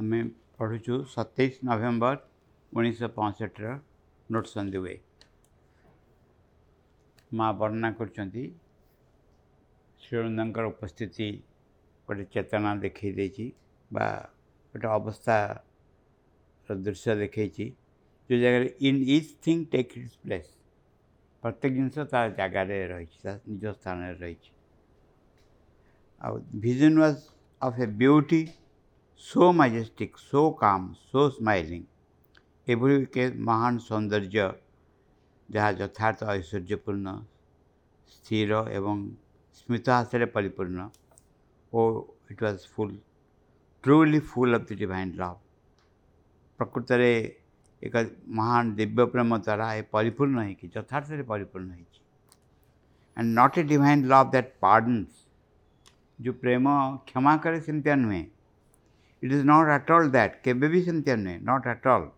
અમે 0.00 0.18
પઢું 0.58 0.78
છું 0.84 0.96
સત્યાવીસ 1.14 1.56
નવેમ્બર 1.68 2.14
ઓગણીસો 2.74 3.08
પાંસઠ 3.16 3.56
ନୋଟସନ୍ 4.34 4.68
ଦୁବେ 4.74 4.92
ମା' 7.38 7.50
ବର୍ଣ୍ଣନା 7.60 7.88
କରିଛନ୍ତି 7.98 8.44
ଶ୍ରୀଅରନ୍ଦଙ୍କର 10.04 10.64
ଉପସ୍ଥିତି 10.74 11.26
ଗୋଟେ 12.08 12.24
ଚେତନା 12.36 12.70
ଦେଖାଇ 12.84 13.10
ଦେଇଛି 13.18 13.46
ବା 13.96 14.06
ଗୋଟେ 14.76 14.88
ଅବସ୍ଥାର 14.98 16.76
ଦୃଶ୍ୟ 16.86 17.16
ଦେଖାଇଛି 17.22 17.66
ଯେଉଁ 18.28 18.40
ଜାଗାରେ 18.44 18.68
in 18.90 19.00
each 19.16 19.28
thing 19.44 19.66
take 19.74 19.92
its 20.02 20.14
place 20.26 20.50
ପ୍ରତ୍ୟେକ 21.42 21.70
ଜିନିଷ 21.76 21.96
ତା 22.14 22.20
ଜାଗାରେ 22.40 22.78
ରହିଛି 22.94 23.18
ତା 23.26 23.32
ନିଜ 23.50 23.62
ସ୍ଥାନରେ 23.78 24.14
ରହିଛି 24.24 24.50
ଆଉ 26.24 26.32
vision 26.66 26.96
was 27.04 27.20
of 27.68 27.78
a 27.84 27.86
beauty 28.04 28.42
so 29.28 29.50
majestic 29.52 30.16
so 30.18 30.42
calm 30.60 30.86
so 31.10 31.28
smiling 31.30 32.70
एभली 32.70 33.00
के 33.16 33.26
महान 33.48 33.78
सौंदर्य 33.86 34.44
जहाँ 35.54 35.72
यथार्थ 35.80 36.22
ऐश्वर्यपूर्ण 36.34 37.14
स्थिर 38.12 38.52
एवं 38.52 39.02
स्मृत 39.58 39.90
स्मृतहास 39.90 40.30
परिपूर्ण 40.34 40.88
ओ 41.74 41.82
it 42.30 42.42
was 42.42 42.66
full 42.76 42.96
truly 43.82 44.20
full 44.32 44.54
of 44.60 44.66
the 44.72 44.76
divine 44.84 45.12
love 45.18 45.38
प्रकृत 46.62 46.90
एक 46.90 48.16
महान 48.42 48.74
दिव्य 48.74 49.04
प्रेम 49.16 49.36
द्वारा 49.36 49.70
परिपूर्ण 49.92 50.48
होथार्थ 50.74 51.06
से 51.12 51.22
परिपूर्ण 51.36 51.70
है 51.70 51.80
and 53.18 53.38
not 53.38 53.58
a 53.58 53.62
divine 53.76 54.04
love 54.14 54.30
that 54.32 54.54
pardons 54.62 55.24
जो 56.24 56.32
प्रेम 56.44 56.68
क्षमा 57.06 57.36
करे 57.48 57.94
नुहे 57.96 58.26
It 59.26 59.32
is 59.32 59.44
not 59.44 59.68
at 59.68 59.90
all 59.90 60.08
that. 60.08 60.42
Kebevisantyane, 60.44 61.42
not 61.42 61.66
at 61.66 61.84
all. 61.84 62.12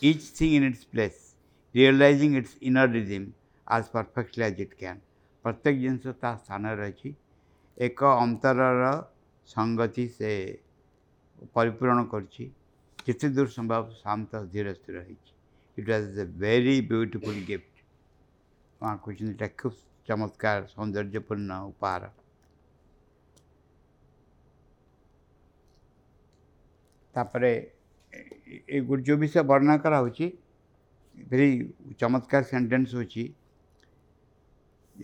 Each 0.00 0.24
thing 0.38 0.52
in 0.58 0.64
its 0.64 0.84
place, 0.84 1.34
realizing 1.72 2.34
its 2.34 2.56
inner 2.60 2.86
rhythm 2.86 3.32
as 3.66 3.88
perfectly 3.88 4.44
as 4.48 4.58
it 4.66 4.72
can. 4.82 5.00
ପ୍ରତ୍ୟେକ 5.44 5.80
ଜିନିଷ 5.84 6.12
ତା 6.22 6.30
ସ୍ଥାନରେ 6.44 6.78
ରହିଛି 6.80 7.12
ଏକ 7.86 8.10
ଅନ୍ତରର 8.24 8.90
ସଙ୍ଗତି 9.52 10.04
ସେ 10.18 10.32
ପରିପୂରଣ 11.58 12.04
କରିଛି 12.14 12.48
ଯେତେ 13.08 13.30
ଦୂର 13.38 13.52
ସମ୍ଭବ 13.56 13.98
ଶାନ୍ତ 14.02 14.42
ଧୀର 14.54 14.74
ସ୍ଥିର 14.78 15.02
ହେଇଛି 15.08 15.32
it 15.78 15.90
was 15.94 16.22
a 16.26 16.28
very 16.44 16.76
beautiful 16.92 17.42
gift 17.50 17.88
ମା' 18.84 18.96
କହିଛନ୍ତି 19.06 19.34
ଏଇଟା 19.34 19.50
ଖୁବ୍ 19.64 19.82
ଚମତ୍କାର 20.10 20.72
ସୌନ୍ଦର୍ଯ୍ୟପୂର୍ଣ୍ଣ 20.76 21.62
ଉପହାର 21.72 22.12
ତାପରେ 27.18 27.50
ଏଗୁଡ଼ିକ 28.78 29.06
ଯେଉଁ 29.06 29.18
ବିଷୟ 29.22 29.42
ବର୍ଣ୍ଣନା 29.50 29.76
କରାହେଉଛି 29.84 30.26
ଭେରି 31.30 31.48
ଚମତ୍କାର 32.02 32.42
ସେଣ୍ଟେନ୍ସ 32.50 32.92
ହେଉଛି 32.98 33.24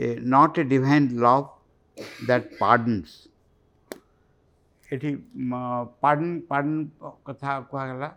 a 0.04 0.10
not 0.34 0.60
a 0.62 0.64
divine 0.74 1.08
love 1.24 1.48
that 2.28 2.46
pardons 2.60 3.10
ଏଠି 4.94 5.10
ପାର୍ଡନ 6.02 6.30
ପାର୍ଡନ 6.52 7.12
କଥା 7.30 7.50
କୁହାଗଲା 7.72 8.10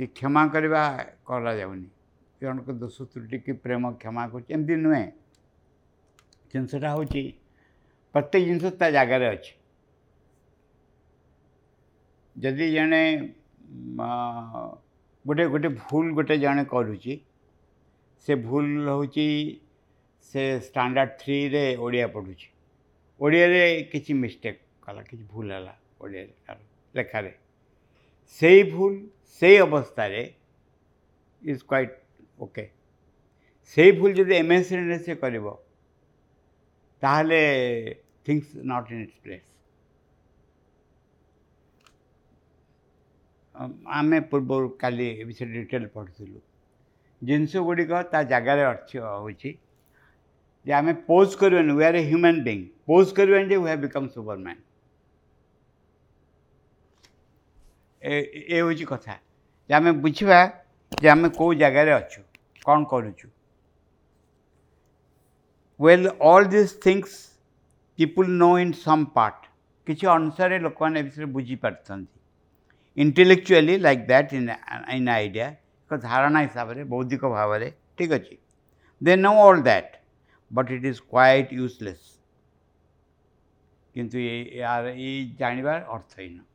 ଯେ 0.00 0.04
କ୍ଷମା 0.18 0.42
କରିବା 0.54 0.82
କରାଯାଉନି 1.30 1.88
ଜଣଙ୍କ 2.42 2.68
ଦୋଷ 2.82 2.96
ତ୍ରୁଟିକି 3.14 3.58
ପ୍ରେମ 3.66 3.82
କ୍ଷମା 4.04 4.24
କରୁଛି 4.34 4.50
ଏମିତି 4.58 4.76
ନୁହେଁ 4.86 5.04
ଜିନିଷଟା 6.52 6.94
ହେଉଛି 6.96 7.22
ପ୍ରତ୍ୟେକ 8.12 8.42
ଜିନିଷ 8.50 8.76
ତା 8.82 8.86
ଜାଗାରେ 8.98 9.28
ଅଛି 9.36 9.52
ଯଦି 12.42 12.66
ଜଣେ 12.72 12.98
ଗୋଟେ 15.28 15.44
ଗୋଟେ 15.54 15.68
ଭୁଲ 15.80 16.12
ଗୋଟେ 16.18 16.36
ଜଣେ 16.44 16.62
କରୁଛି 16.72 17.14
ସେ 18.26 18.36
ଭୁଲ 18.42 18.84
ହେଉଛି 18.88 19.24
ସେ 20.30 20.44
ଷ୍ଟାଣ୍ଡାର୍ଡ଼ 20.66 21.14
ଥ୍ରୀରେ 21.22 21.62
ଓଡ଼ିଆ 21.86 22.06
ପଢ଼ୁଛି 22.14 22.48
ଓଡ଼ିଆରେ 23.26 23.64
କିଛି 23.94 24.16
ମିଷ୍ଟେକ୍ 24.22 24.60
କଲା 24.86 25.02
କିଛି 25.08 25.24
ଭୁଲ 25.34 25.48
ହେଲା 25.58 25.74
ଓଡ଼ିଆରେ 26.04 26.30
ତାର 26.50 26.58
ଲେଖାରେ 27.00 27.32
ସେଇ 28.38 28.62
ଭୁଲ 28.74 29.00
ସେଇ 29.38 29.58
ଅବସ୍ଥାରେ 29.66 30.22
ଇଜ୍ 30.24 31.62
କ୍ୱାଇଟ୍ 31.70 31.94
ଓକେ 32.48 32.66
ସେଇ 33.74 33.98
ଭୁଲ 34.02 34.16
ଯଦି 34.20 34.34
ଏମ୍ 34.42 34.54
ଏସ୍ 34.58 34.68
ଶ୍ରେଣୀରେ 34.72 34.98
ସେ 35.08 35.18
କରିବ 35.24 35.56
ତାହେଲେ 37.06 37.42
things 38.24 38.66
not 38.74 38.92
in 38.98 39.02
its 39.06 39.16
place 39.28 39.46
आम 43.60 44.12
पूर्व 44.32 44.68
का 44.84 44.88
विषय 44.88 45.44
डिटेल 45.52 45.86
पढ़ु 45.96 46.26
जिनस 47.26 47.54
गुड़िकगार 47.56 48.64
अच्छी 48.74 49.50
जे 50.66 50.72
आम 50.72 50.92
पोज 51.08 51.34
कर 51.42 51.54
we 51.72 51.84
are 51.84 51.96
a 51.96 52.02
human 52.08 52.42
being 52.44 52.64
pose 52.86 53.12
कर 53.18 53.76
बिकम 53.76 54.06
सुपरमैन 54.08 54.56
ए 58.12 58.60
हूँ 58.60 58.74
कथा 58.92 59.18
जे 59.68 59.74
आम 59.74 59.90
बुझा 60.02 60.44
जे 61.02 61.08
आम 61.08 61.28
कौ 61.40 61.52
जगार 61.62 61.88
अच्छु 61.98 62.22
कौन 62.64 62.84
करुचु 62.92 63.28
well 65.84 66.06
all 66.28 66.44
this 66.54 66.76
things 66.86 67.16
people 67.96 68.30
know 68.44 68.56
in 68.58 68.72
some 68.84 69.04
part 69.16 69.46
किसी 69.86 70.06
अनुसार 70.14 70.58
लोक 70.60 70.82
मैंने 70.82 71.02
विषय 71.02 71.24
बुझीप 71.38 71.64
intellectually 73.04 73.74
like 73.86 74.02
that 74.06 74.32
in 74.36 74.46
in 74.98 75.08
idea 75.16 75.44
ଏକ 75.50 75.98
ଧାରଣା 76.06 76.40
ହିସାବରେ 76.46 76.84
ବୌଦ୍ଧିକ 76.94 77.30
ଭାବରେ 77.34 77.68
ଠିକ୍ 77.98 78.14
ଅଛି 78.18 78.36
they 79.08 79.14
know 79.24 79.32
all 79.48 79.62
that 79.66 79.92
but 80.60 80.72
it 80.76 80.86
is 80.90 81.00
quite 81.12 81.52
useless 81.60 82.04
କିନ୍ତୁ 83.94 84.18
ଏଇ 84.34 85.10
ଜାଣିବା 85.42 85.74
ଅର୍ଥହୀନ 85.96 86.46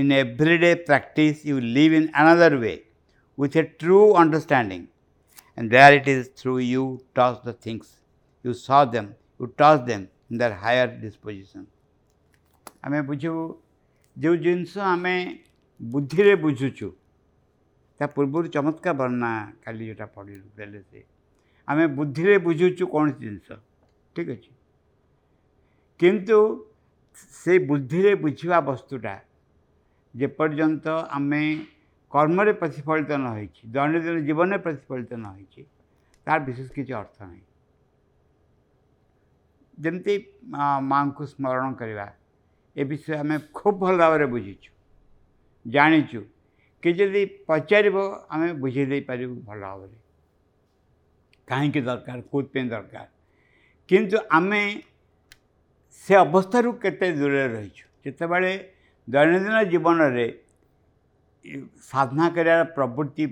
in 0.00 0.10
everyday 0.22 0.68
practice 0.88 1.38
you 1.50 1.54
live 1.76 1.94
in 2.00 2.04
another 2.24 2.48
way 2.64 2.74
with 3.44 3.56
a 3.62 3.64
true 3.82 4.04
understanding 4.22 4.82
and 5.56 5.72
there 5.76 5.96
it 6.00 6.06
is 6.12 6.20
through 6.42 6.58
you 6.66 6.84
touch 7.18 7.40
the 7.48 7.54
things 7.66 7.88
you 8.48 8.54
saw 8.64 8.82
them 8.92 9.08
you 9.40 9.48
touch 9.62 9.82
them 9.88 10.04
in 10.32 10.42
their 10.44 10.56
higher 10.66 10.88
disposition 11.06 11.64
ଆମେ 12.86 12.98
ବୁଝିବୁ 13.08 13.42
ଯେଉଁ 14.22 14.36
ଜିନିଷ 14.44 14.78
ଆମେ 14.92 15.12
ବୁଦ୍ଧିରେ 15.94 16.30
ବୁଝୁଛୁ 16.44 16.86
ତା 18.00 18.06
ପୂର୍ବରୁ 18.14 18.50
ଚମତ୍କାର 18.56 18.96
ବର୍ଣ୍ଣା 19.00 19.28
କାଲି 19.66 19.86
ଯେଉଁଟା 19.90 20.06
ପଢ଼ିଲୁ 20.16 20.46
ଦେଲେ 20.60 20.80
ସେ 20.90 21.00
ଆମେ 21.74 21.84
ବୁଦ୍ଧିରେ 21.98 22.36
ବୁଝୁଛୁ 22.48 22.88
କୌଣସି 22.94 23.18
ଜିନିଷ 23.26 23.58
ଠିକ୍ 24.16 24.30
ଅଛି 24.36 24.52
କିନ୍ତୁ 26.04 26.38
ସେ 27.42 27.58
ବୁଦ୍ଧିରେ 27.70 28.12
ବୁଝିବା 28.26 28.58
ବସ୍ତୁଟା 28.70 29.14
ଯେପର୍ଯ୍ୟନ୍ତ 30.22 30.96
ଆମେ 31.18 31.42
କର୍ମରେ 32.16 32.52
ପ୍ରତିଫଳିତ 32.64 33.16
ନ 33.22 33.36
ହୋଇଛି 33.38 33.70
ଦୈନନ୍ଦିନ 33.78 34.20
ଜୀବନରେ 34.30 34.60
ପ୍ରତିଫଳିତ 34.68 35.12
ନ 35.22 35.34
ହୋଇଛି 35.38 35.68
ତାର 36.28 36.38
ବିଶେଷ 36.50 36.68
କିଛି 36.78 36.92
ଅର୍ଥ 37.02 37.26
ନାହିଁ 37.28 37.44
ଯେମିତି 39.86 40.14
ମାଆଙ୍କୁ 40.92 41.26
ସ୍ମରଣ 41.34 41.74
କରିବା 41.82 42.06
ଏ 42.80 42.84
ବିଷୟ 42.90 43.08
ଆମେ 43.22 43.36
ଖୁବ୍ 43.58 43.78
ଭଲ 43.82 43.94
ଭାବରେ 44.02 44.26
ବୁଝିଛୁ 44.34 44.68
ଜାଣିଛୁ 45.76 46.20
କି 46.82 46.90
ଯଦି 46.98 47.22
ପଚାରିବ 47.50 47.96
ଆମେ 48.34 48.48
ବୁଝେଇ 48.64 48.86
ଦେଇପାରିବୁ 48.92 49.36
ଭଲ 49.48 49.60
ଭାବରେ 49.70 49.96
କାହିଁକି 51.52 51.80
ଦରକାର 51.88 52.18
କେଉଁଥିପାଇଁ 52.30 52.66
ଦରକାର 52.74 53.08
କିନ୍ତୁ 53.90 54.16
ଆମେ 54.38 54.60
ସେ 56.02 56.14
ଅବସ୍ଥାରୁ 56.26 56.70
କେତେ 56.82 57.06
ଦୂରରେ 57.20 57.46
ରହିଛୁ 57.56 57.84
ଯେତେବେଳେ 58.06 58.52
ଦୈନନ୍ଦିନ 59.14 59.58
ଜୀବନରେ 59.72 60.26
ସାଧନା 61.90 62.26
କରିବାର 62.36 62.68
ପ୍ରବୃତ୍ତି 62.78 63.26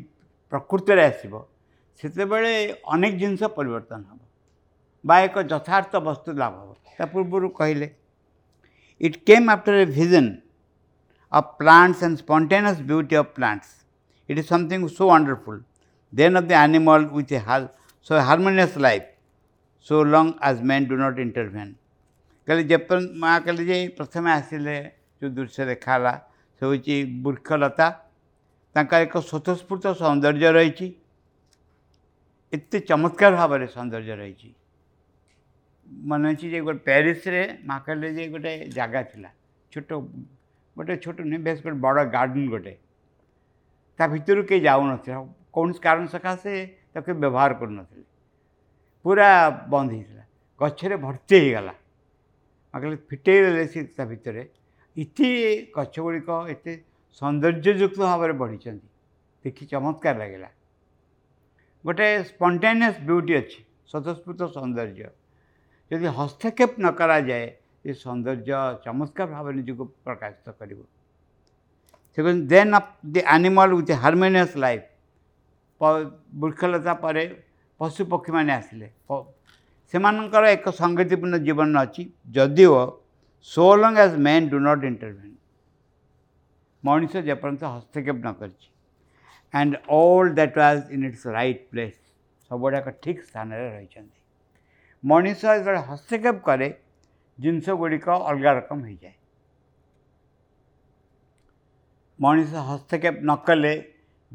ପ୍ରକୃତରେ 0.55 1.05
ଆସିବ 1.11 1.45
ସେତେବେଳେ 2.01 2.53
ଅନେକ 2.95 3.13
ଜିନିଷ 3.23 3.43
ପରିବର୍ତ୍ତନ 3.59 4.01
ହେବ 4.11 4.21
ବା 5.11 5.17
ଏକ 5.29 5.37
ଯଥାର୍ଥ 5.55 5.93
ବସ୍ତୁ 6.09 6.31
ଲାଭ 6.43 6.55
ହେବ 6.65 6.75
ତା 6.99 7.05
ପୂର୍ବରୁ 7.15 7.49
କହିଲେ 7.61 7.89
It 8.99 9.27
came 9.27 9.49
after 9.51 9.75
a 9.83 9.85
vision 9.85 10.43
of 11.31 11.59
plants 11.59 12.01
and 12.01 12.17
spontaneous 12.19 12.79
beauty 12.81 13.15
of 13.17 13.35
plants. 13.35 13.85
It 14.27 14.39
is 14.39 14.47
something 14.47 14.89
so 14.89 15.09
wonderful. 15.09 15.61
Then 16.13 16.35
of 16.37 16.49
the 16.49 16.55
animal 16.55 17.03
which 17.05 17.31
has 17.31 17.69
so 18.01 18.19
harmonious 18.21 18.75
life, 18.77 19.05
so 19.81 20.01
long 20.01 20.39
as 20.41 20.63
men 20.63 20.89
do 20.89 20.97
not 21.03 21.19
intervene. 21.19 21.75
कहले 22.49 22.63
जब 22.65 22.89
माँ 23.21 23.41
कहले 23.45 23.65
जे 23.65 23.79
प्रथमे 23.97 24.33
आसिले 24.33 24.77
जो 25.23 25.29
दृश्य 25.37 25.65
देखाला 25.67 26.13
से 26.61 26.67
हूँ 26.67 26.77
वृक्षलता 27.31 27.95
ତାଙ୍କର 28.77 28.97
ଏକ 29.05 29.19
ସ୍ୱତଃସ୍ଫୂର୍ତ୍ତ 29.31 29.87
ସୌନ୍ଦର୍ଯ୍ୟ 30.01 30.49
ରହିଛି 30.57 30.87
ଏତେ 32.57 32.79
ଚମତ୍କାର 32.91 33.33
ଭାବରେ 33.41 33.67
ସୌନ୍ଦର୍ଯ୍ୟ 33.77 34.17
ରହିଛି 34.21 34.51
ମନେ 36.11 36.31
ଅଛି 36.35 36.47
ଯେ 36.53 36.59
ଗୋଟେ 36.67 36.81
ପ୍ୟାରିସରେ 36.89 37.43
ମାକେଲରେ 37.71 38.09
ଯେ 38.19 38.25
ଗୋଟେ 38.33 38.53
ଜାଗା 38.79 39.01
ଥିଲା 39.11 39.31
ଛୋଟ 39.75 39.91
ଗୋଟେ 40.81 40.95
ଛୋଟ 41.05 41.19
ନୁହେଁ 41.31 41.43
ବେଶ 41.49 41.57
ଗୋଟେ 41.67 41.79
ବଡ଼ 41.87 41.99
ଗାର୍ଡ଼େନ୍ 42.15 42.49
ଗୋଟେ 42.55 42.73
ତା 44.01 44.05
ଭିତରୁ 44.15 44.41
କେହି 44.51 44.61
ଯାଉନଥିଲା 44.69 45.17
କୌଣସି 45.59 45.81
କାରଣ 45.87 46.05
ସକାଶେ 46.15 46.55
ତାକୁ 46.97 47.11
ବ୍ୟବହାର 47.23 47.51
କରୁନଥିଲେ 47.63 48.05
ପୁରା 49.09 49.31
ବନ୍ଦ 49.75 49.89
ହେଇଥିଲା 49.99 50.25
ଗଛରେ 50.65 50.97
ଭର୍ତ୍ତି 51.07 51.37
ହୋଇଗଲା 51.45 51.75
ମାକେଲେ 52.71 52.97
ଫିଟେଇ 53.13 53.41
ଦେଲେ 53.47 53.65
ସେ 53.73 53.79
ତା 53.99 54.05
ଭିତରେ 54.13 54.43
ଇତି 55.05 55.29
ଗଛ 55.79 55.95
ଗୁଡ଼ିକ 56.09 56.31
ଏତେ 56.55 56.73
ସୌନ୍ଦର୍ଯ୍ୟଯୁକ୍ତ 57.21 57.99
ଭାବରେ 58.13 58.35
ବଢ଼ିଛନ୍ତି 58.43 58.87
ଦେଖି 59.47 59.65
ଚମତ୍କାର 59.73 60.15
ଲାଗିଲା 60.25 60.49
ଗୋଟେ 61.87 62.07
ସ୍ପଣ୍ଟେନିୟସ୍ 62.31 63.01
ବିୟୁଟି 63.09 63.33
ଅଛି 63.41 63.59
ସ୍ୱତଃସ୍ଫୁତ 63.91 64.41
ସୌନ୍ଦର୍ଯ୍ୟ 64.57 65.07
ଯଦି 65.91 66.11
ହସ୍ତକ୍ଷେପ 66.19 66.73
ନ 66.85 66.91
କରାଯାଏ 66.99 67.43
ଏ 67.89 67.93
ସୌନ୍ଦର୍ଯ୍ୟ 67.99 68.63
ଚମତ୍କାର 68.85 69.27
ଭାବରେ 69.35 69.55
ନିଜକୁ 69.59 69.85
ପ୍ରକାଶିତ 70.07 70.55
କରିବ 70.61 70.81
ସେଥିପାଇଁ 72.15 72.43
then 72.53 72.75
of 72.79 72.89
the 73.17 73.21
animal 73.37 73.73
with 73.77 73.99
harmonious 74.05 74.55
life 74.65 74.85
ବୃକ୍ଷଲତା 76.45 76.93
ପରେ 77.05 77.25
ପଶୁପକ୍ଷୀମାନେ 77.83 78.53
ଆସିଲେ 78.61 78.87
ସେମାନଙ୍କର 79.93 80.45
ଏକ 80.57 80.67
ସଂଗତିପୂର୍ଣ୍ଣ 80.83 81.37
ଜୀବନ 81.49 81.69
ଅଛି 81.87 82.03
ଯଦିଓ 82.39 82.75
so 83.55 83.67
long 83.85 84.01
as 84.07 84.17
men 84.27 84.49
do 84.51 84.57
not 84.67 84.85
intervene 84.91 85.35
ମଣିଷ 86.91 87.13
ଯେପର୍ଯ୍ୟନ୍ତ 87.31 87.65
ହସ୍ତକ୍ଷେପ 87.77 88.17
ନ 88.27 88.29
କରିଛି 88.41 88.67
and 89.61 89.73
all 89.99 90.35
that 90.39 90.55
was 90.63 90.83
in 90.97 91.05
its 91.11 91.25
right 91.39 91.63
place 91.75 91.97
ସବୁଗୁଡ଼ାକ 92.49 92.87
ଠିକ୍ 93.05 93.21
ସ୍ଥାନରେ 93.29 93.65
ରହିଛନ୍ତି 93.77 94.15
ମଣିଷ 95.11 95.41
ଯେତେବେଳେ 95.49 95.81
ହସ୍ତକ୍ଷେପ 95.89 96.37
କରେ 96.49 96.67
ଜିନିଷ 97.45 97.67
ଗୁଡ଼ିକ 97.81 98.07
ଅଲଗା 98.31 98.53
ରକମ 98.59 98.79
ହୋଇଯାଏ 98.87 99.15
ମଣିଷ 102.25 102.53
ହସ୍ତକ୍ଷେପ 102.71 103.15
ନ 103.29 103.33
କଲେ 103.49 103.73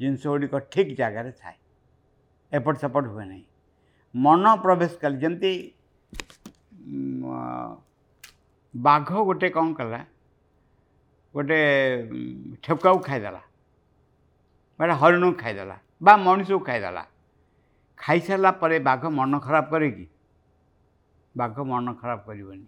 ଜିନିଷ 0.02 0.24
ଗୁଡ଼ିକ 0.34 0.54
ଠିକ୍ 0.76 0.94
ଜାଗାରେ 1.02 1.32
ଥାଏ 1.42 1.56
ଏପଟ 2.60 2.76
ସେପଟ 2.84 3.04
ହୁଏ 3.14 3.26
ନାହିଁ 3.32 3.46
ମନ 4.28 4.44
ପ୍ରବେଶ 4.66 4.94
କଲେ 5.04 5.18
ଯେମିତି 5.24 5.52
ବାଘ 8.88 9.10
ଗୋଟେ 9.30 9.48
କ'ଣ 9.58 9.68
କଲା 9.80 10.00
ଗୋଟେ 11.38 11.60
ଠେକୁଆକୁ 12.68 13.00
ଖାଇଦେଲା 13.10 13.42
ଗୋଟେ 14.80 14.94
ହରିଣକୁ 15.04 15.36
ଖାଇଦେଲା 15.44 15.76
ବା 16.06 16.14
ମଣିଷକୁ 16.28 16.62
ଖାଇଦେଲା 16.70 17.04
ଖାଇସାରିଲା 18.04 18.52
ପରେ 18.62 18.76
ବାଘ 18.90 19.02
ମନ 19.20 19.32
ଖରାପ 19.46 19.68
କରେ 19.74 19.90
କି 19.98 20.06
ବାଘ 21.40 21.64
ମନ 21.72 21.94
ଖରାପ 22.00 22.22
କରିବନି 22.32 22.66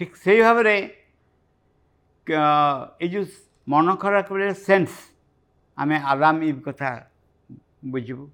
ଠିକ୍ 0.00 0.16
ସେଇ 0.24 0.40
ଭାବରେ 0.46 0.74
ଏଇ 3.04 3.08
ଯେଉଁ 3.14 3.26
ମନ 3.74 3.94
ଖରାପ 4.04 4.24
କରିବା 4.30 4.54
ସେନ୍ସ 4.68 4.90
ଆମେ 5.84 5.96
ଆଲାମ 6.12 6.36
ଇବ୍ 6.52 6.60
କଥା 6.68 6.90
ବୁଝିବୁ 7.96 8.24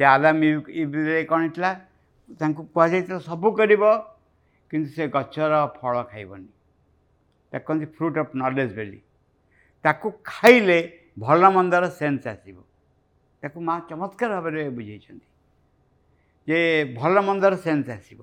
ଯେ 0.00 0.04
ଆଲାମ 0.14 0.38
ଇବ୍ 0.50 0.66
ଇବ୍ରେ 0.84 1.22
କ'ଣ 1.30 1.40
ହେଇଥିଲା 1.44 1.70
ତାଙ୍କୁ 2.40 2.60
କୁହାଯାଇଥିଲା 2.74 3.18
ସବୁ 3.30 3.48
କରିବ 3.62 3.82
କିନ୍ତୁ 4.70 4.88
ସେ 4.96 5.04
ଗଛର 5.16 5.54
ଫଳ 5.80 5.94
ଖାଇବନି 6.12 6.50
ତାକୁ 7.52 7.64
କହନ୍ତି 7.70 7.86
ଫ୍ରୁଟ୍ 7.98 8.18
ଅଫ୍ 8.22 8.34
ନଲେଜ୍ 8.42 8.72
ବୋଲି 8.78 9.00
ତାକୁ 9.86 10.06
ଖାଇଲେ 10.32 10.78
ଭଲ 11.24 11.42
ମନ୍ଦର 11.56 11.84
ସେନ୍ସ 12.00 12.22
ଆସିବ 12.32 12.58
ତାକୁ 13.42 13.56
ମା 13.68 13.74
ଚମତ୍କାର 13.88 14.30
ଭାବରେ 14.38 14.62
ବୁଝେଇଛନ୍ତି 14.78 15.29
ଯେ 16.50 16.58
ଭଲ 16.98 17.16
ମନ୍ଦର 17.26 17.54
ସେନ୍ସ 17.64 17.88
ଆସିବ 17.96 18.20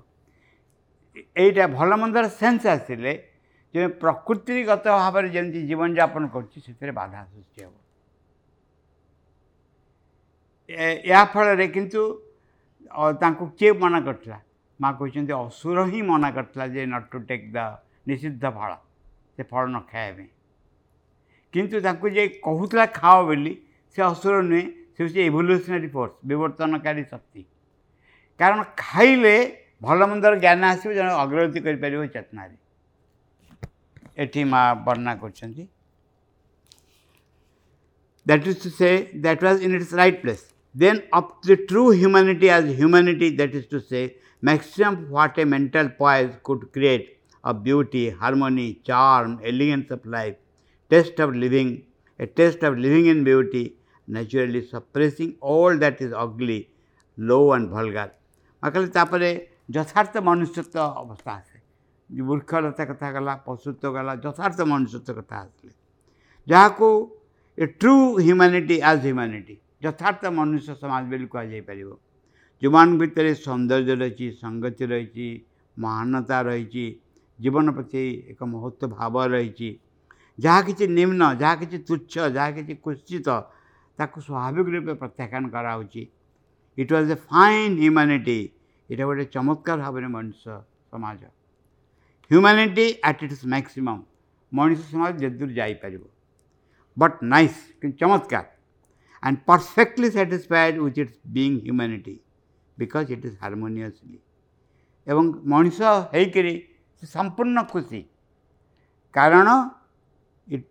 ଏଇଟା 1.44 1.66
ଭଲ 1.78 1.90
ମନ୍ଦର 2.02 2.26
ସେନ୍ସ 2.42 2.62
ଆସିଲେ 2.76 3.12
ଯେ 3.76 3.82
ପ୍ରକୃତିଗତ 4.04 4.86
ଭାବରେ 5.04 5.28
ଯେମିତି 5.36 5.60
ଜୀବନଯାପନ 5.70 6.24
କରୁଛି 6.36 6.58
ସେଥିରେ 6.66 6.92
ବାଧା 7.00 7.20
ସୃଷ୍ଟି 7.32 7.60
ହେବ 7.64 7.74
ଏହା 11.12 11.24
ଫଳରେ 11.34 11.68
କିନ୍ତୁ 11.76 12.02
ତାଙ୍କୁ 13.24 13.44
କିଏ 13.60 13.72
ମନା 13.84 14.00
କରିଥିଲା 14.08 14.40
ମା 14.84 14.90
କହିଛନ୍ତି 15.00 15.34
ଅସୁର 15.46 15.82
ହିଁ 15.92 16.02
ମନା 16.12 16.30
କରିଥିଲା 16.38 16.66
ଯେ 16.76 16.82
ନଟ୍ 16.94 17.06
ଟୁ 17.12 17.18
ଟେକ୍ 17.30 17.46
ଦ 17.56 17.58
ନିଷିଦ୍ଧ 18.10 18.46
ଫଳ 18.58 18.72
ସେ 19.36 19.42
ଫଳ 19.52 19.64
ନ 19.76 19.78
ଖାଇବା 19.92 20.26
ପାଇଁ 20.28 20.30
କିନ୍ତୁ 21.54 21.76
ତାଙ୍କୁ 21.86 22.06
ଯେ 22.18 22.24
କହୁଥିଲା 22.48 22.86
ଖାଅ 23.00 23.20
ବୋଲି 23.30 23.54
ସେ 23.94 24.00
ଅସୁର 24.14 24.36
ନୁହେଁ 24.52 24.66
ସେ 24.94 24.98
ହେଉଛି 25.00 25.20
ଇଭଲ୍ୟୁସନାରୀ 25.30 25.88
ଫୋର୍ସ 25.96 26.14
ବିବର୍ତ୍ତନକାରୀ 26.32 27.04
ଶକ୍ତି 27.14 27.42
कारण 28.40 28.62
खाइले 28.78 29.38
भलमंदर 29.84 30.40
ज्ञान 30.40 30.64
आस 30.64 30.86
अग्रगति 30.88 31.60
करेतन 31.68 32.58
ये 34.38 34.44
माँ 34.52 34.66
वर्णना 34.88 35.14
कर 35.24 35.32
that 38.28 38.48
is 38.48 38.64
to 38.64 38.70
say 38.78 38.90
that 39.24 39.44
was 39.44 39.62
in 39.64 39.76
its 39.76 39.94
right 39.96 40.22
place 40.22 40.44
then 40.78 41.02
of 41.18 41.30
the 41.48 41.58
true 41.68 41.90
humanity 41.92 42.48
as 42.56 42.66
humanity 42.80 43.30
that 43.38 43.56
is 43.56 43.70
to 43.70 43.80
say 43.80 44.00
maxim 44.46 44.96
what 45.10 45.40
a 45.40 45.44
mental 45.54 45.88
poise 46.00 46.30
could 46.46 46.66
create 46.74 47.16
a 47.46 47.52
beauty 47.68 48.08
harmony 48.24 48.72
charm 48.88 49.38
elegance 49.52 49.92
of 49.92 50.08
life 50.16 50.36
taste 50.90 51.22
of 51.22 51.32
living 51.46 51.76
a 52.22 52.26
taste 52.42 52.64
of 52.66 52.76
living 52.86 53.08
in 53.16 53.24
beauty 53.24 53.64
naturally 54.18 54.62
suppressing 54.76 55.32
all 55.54 55.78
that 55.80 56.02
is 56.02 56.14
ugly 56.28 56.66
low 57.32 57.40
and 57.56 57.70
vulgar 57.70 58.12
कहिले 58.66 58.88
तापरे 58.98 59.32
यथार्थ 59.76 60.16
मनुष्यत्व 60.26 60.80
अवस्था 60.80 61.32
आए 61.32 62.22
वृक्ष 62.28 62.84
कथा 62.90 63.12
गला 63.12 63.36
पशुत्व 63.48 63.92
गला 63.94 64.14
यथार्थ 64.26 64.62
मनुष्यत्व 64.74 65.14
कथा 65.22 65.38
आए 65.42 65.70
जहाँको 66.50 66.90
ए 67.62 67.66
ट्रु 67.82 67.94
ह्युमनिटी 68.18 68.76
एज 68.92 69.00
ह्युमनिटी 69.06 69.58
यथार्थ 69.86 70.26
मनुष्य 70.40 70.74
समाज 70.82 71.06
बोली 71.14 71.26
पारेको 71.36 72.00
जोमा 72.64 72.86
भो 73.02 73.34
सौन्दर्य 73.44 73.96
रहि 73.96 75.30
महानता 75.80 76.42
जीवन 77.42 77.72
प्रति 77.74 78.08
एक 78.34 78.44
महत्व 78.44 78.88
भाव 78.98 79.24
रह 79.34 80.72
निम्न 80.98 81.34
जहाँकि 81.40 81.78
तुच्छ 81.78 82.18
जहाँकि 82.20 82.76
कुचित 82.76 83.28
त्यहाँको 83.28 84.22
स्वाभाविक 84.22 84.68
रूपे 84.76 84.94
प्रत्याख्यान 85.02 85.46
गराहो 85.54 85.84
it 86.84 86.92
was 86.94 87.12
a 87.12 87.16
fine 87.30 87.76
humanity 87.84 88.34
ଏଇଟା 88.92 89.06
ଗୋଟେ 89.10 89.24
ଚମତ୍କାର 89.36 89.78
ଭାବରେ 89.86 90.08
ମଣିଷ 90.16 90.44
ସମାଜ 90.96 91.30
ହ୍ୟୁମାନିଟି 92.34 92.86
ଆଟ୍ 93.12 93.22
ଇଟ୍ସ 93.28 93.42
ମ୍ୟାକ୍ସିମମ୍ 93.54 94.04
ମଣିଷ 94.60 94.82
ସମାଜ 94.94 95.14
ଯେଦୂର 95.24 95.52
ଯାଇପାରିବ 95.62 96.04
ବଟ୍ 97.04 97.18
ନାଇସ୍ 97.34 97.60
କିନ୍ତୁ 97.82 97.98
ଚମତ୍କାର 98.02 98.46
and 99.26 99.44
perfectly 99.50 100.10
satisfied 100.18 100.82
with 100.86 101.00
its 101.02 101.18
being 101.40 101.58
humanity 101.70 102.16
because 102.84 103.08
it 103.18 103.26
is 103.32 103.38
harmoniously 103.46 104.20
ଏବଂ 105.12 105.26
ମଣିଷ 105.56 105.82
ହେଇକରି 106.16 106.54
ସେ 107.00 107.06
ସମ୍ପୂର୍ଣ୍ଣ 107.18 107.64
ଖୁସି 107.74 108.02
କାରଣ 109.20 109.48
ଇଟ୍ 110.56 110.68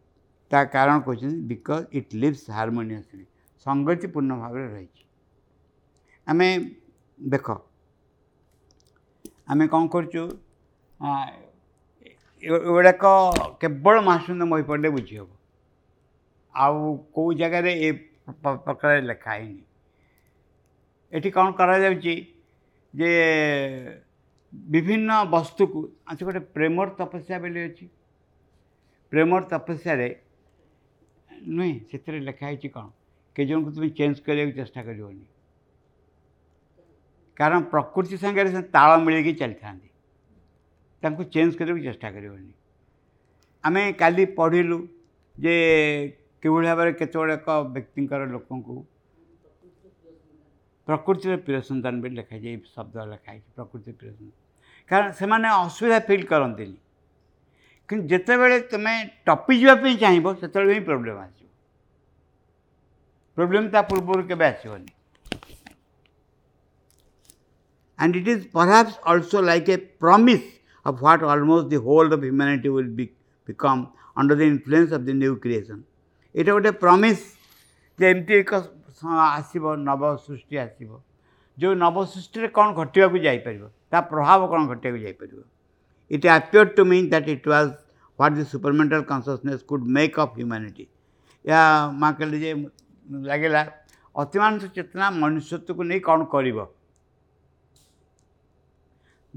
ତା 0.52 0.60
କାରଣ 0.76 0.96
କହୁଛନ୍ତି 1.08 1.40
ବିକଜ୍ 1.54 1.84
ଇଟ୍ 2.00 2.14
ଲିଭ୍ସ 2.24 2.44
ହାରମୋନିୟସଲି 2.58 3.24
ସଙ୍ଗତିପୂର୍ଣ୍ଣ 3.66 4.32
ଭାବରେ 4.44 4.66
ରହିଛି 4.76 5.05
ଆମେ 6.32 6.46
ଦେଖ 7.32 7.54
ଆମେ 9.54 9.64
କ'ଣ 9.74 9.82
କରୁଛୁ 9.94 10.22
ଏଗୁଡ଼ାକ 12.66 13.04
କେବଳ 13.64 13.94
ମହାଶୂନ୍ୟ 14.06 14.48
ବହି 14.52 14.64
ପଡ଼ିଲେ 14.70 14.88
ବୁଝିହେବ 14.96 15.28
ଆଉ 16.64 16.80
କେଉଁ 17.18 17.28
ଜାଗାରେ 17.42 17.72
ଏ 17.86 17.88
ପ୍ରକାରରେ 18.64 19.04
ଲେଖା 19.10 19.30
ହେଇନି 19.36 19.62
ଏଠି 21.20 21.30
କ'ଣ 21.36 21.46
କରାଯାଉଛି 21.60 22.14
ଯେ 23.02 23.10
ବିଭିନ୍ନ 24.74 25.20
ବସ୍ତୁକୁ 25.36 25.80
ଆଚ୍ଛା 26.10 26.22
ଗୋଟେ 26.30 26.42
ପ୍ରେମର 26.58 26.88
ତପସ୍ୟା 27.02 27.36
ବୋଲି 27.46 27.60
ଅଛି 27.68 27.86
ପ୍ରେମର 29.14 29.40
ତପସ୍ୟାରେ 29.54 30.10
ନୁହେଁ 31.54 31.72
ସେଥିରେ 31.94 32.18
ଲେଖା 32.30 32.44
ହେଇଛି 32.50 32.68
କ'ଣ 32.78 32.86
କେଜଣଙ୍କୁ 33.38 33.70
ତୁମେ 33.78 33.88
ଚେଞ୍ଜ 34.00 34.18
କରିବାକୁ 34.26 34.52
ଚେଷ୍ଟା 34.60 34.80
କରିବନି 34.90 35.24
कारण 37.38 37.62
प्रकृति 37.72 38.16
सागर 38.18 38.50
से 38.52 38.60
ताल 38.76 39.00
मिल 39.04 39.34
चली 39.38 39.54
था 39.54 39.78
चेंज 41.22 41.54
कर 41.56 41.78
चेस्टा 41.82 42.10
करें 42.10 43.92
कल 44.02 44.24
पढ़िलु 44.38 44.78
जे 45.40 45.56
कि 46.42 46.48
भाव 46.48 46.80
में 46.84 46.94
व्यक्ति 46.94 48.06
लोक 48.32 48.48
प्रकृति 50.86 51.36
प्रिय 51.44 51.60
सतान 51.68 52.00
भी 52.00 52.08
लिखा 52.08 52.38
जाए 52.38 52.56
शब्द 52.76 52.96
लिखाई 53.12 53.38
प्रकृति 53.56 53.92
प्रिय 53.92 54.10
सतान 54.10 54.30
कारण 54.90 55.12
से 55.20 55.26
मैंने 55.32 55.48
असुविधा 55.66 55.98
फिल 56.08 56.22
करते 56.32 56.74
जिते 58.12 58.36
बड़े 58.36 58.60
तुम 58.74 58.84
जाए 58.84 59.96
चाहब 60.02 60.34
से 60.40 60.80
प्रोब्लेम 60.90 61.18
आस 61.18 61.38
प्रोब्लेम 63.34 63.68
तो 63.76 63.82
पूर्व 63.94 64.22
के 64.28 64.44
आसवनी 64.44 64.95
And 67.98 68.16
it 68.16 68.28
is 68.28 68.46
perhaps 68.46 68.98
also 69.04 69.40
like 69.42 69.68
a 69.68 69.78
promise 69.78 70.42
of 70.84 71.00
what 71.00 71.22
almost 71.22 71.70
the 71.70 71.80
whole 71.80 72.12
of 72.12 72.22
humanity 72.22 72.68
will 72.68 72.84
be, 72.98 73.12
become 73.44 73.92
under 74.16 74.34
the 74.34 74.44
influence 74.44 74.92
of 74.92 75.06
the 75.06 75.14
new 75.14 75.36
creation. 75.36 75.84
It 76.42 76.48
was 76.56 76.64
a 76.66 76.72
promise 76.84 77.22
ଯେ 78.00 78.08
ଏମିତି 78.14 78.34
ଏକ 78.40 78.50
ଆସିବ 79.20 79.70
ନବ 79.86 80.08
ସୃଷ୍ଟି 80.24 80.56
ଆସିବ 80.64 80.98
ଯେଉଁ 81.62 81.76
ନବ 81.82 82.02
ସୃଷ୍ଟିରେ 82.14 82.48
କ'ଣ 82.58 82.68
ଘଟିବାକୁ 82.80 83.18
ଯାଇପାରିବ 83.26 83.64
ତା 83.94 84.02
ପ୍ରଭାବ 84.10 84.48
କ'ଣ 84.50 84.60
ଘଟିବାକୁ 84.72 85.04
ଯାଇପାରିବ 85.04 85.40
it 86.18 86.26
appear 86.36 86.68
to 86.76 86.82
mean 86.90 87.08
that 87.14 87.28
it 87.36 87.48
was 87.52 87.74
what 88.18 88.34
the 88.40 88.44
supramental 88.52 89.02
consciousness 89.12 89.62
could 89.72 89.84
make 89.98 90.20
of 90.26 90.34
humanity 90.42 90.88
ଏହା 91.54 91.64
ମା' 92.04 92.12
କହିଲେ 92.20 92.38
ଯେ 92.44 92.52
ଲାଗିଲା 93.32 93.62
ଅତିମାନସ 94.26 94.62
ଚେତନା 94.80 95.06
ମନୁଷ୍ୟତ୍ୱକୁ 95.22 95.80
ନେଇ 95.94 96.00
କ'ଣ 96.10 96.18
କରିବ 96.36 96.58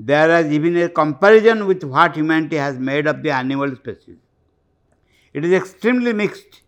there 0.02 0.30
is 0.40 0.52
even 0.54 0.78
a 0.78 0.88
comparison 0.88 1.66
with 1.68 1.84
what 1.84 2.16
humanity 2.16 2.56
has 2.56 2.78
made 2.80 3.06
of 3.06 3.22
the 3.22 3.30
animal 3.32 3.76
species. 3.76 4.16
It 5.34 5.44
is 5.44 5.52
extremely 5.52 6.14
mixed. 6.14 6.62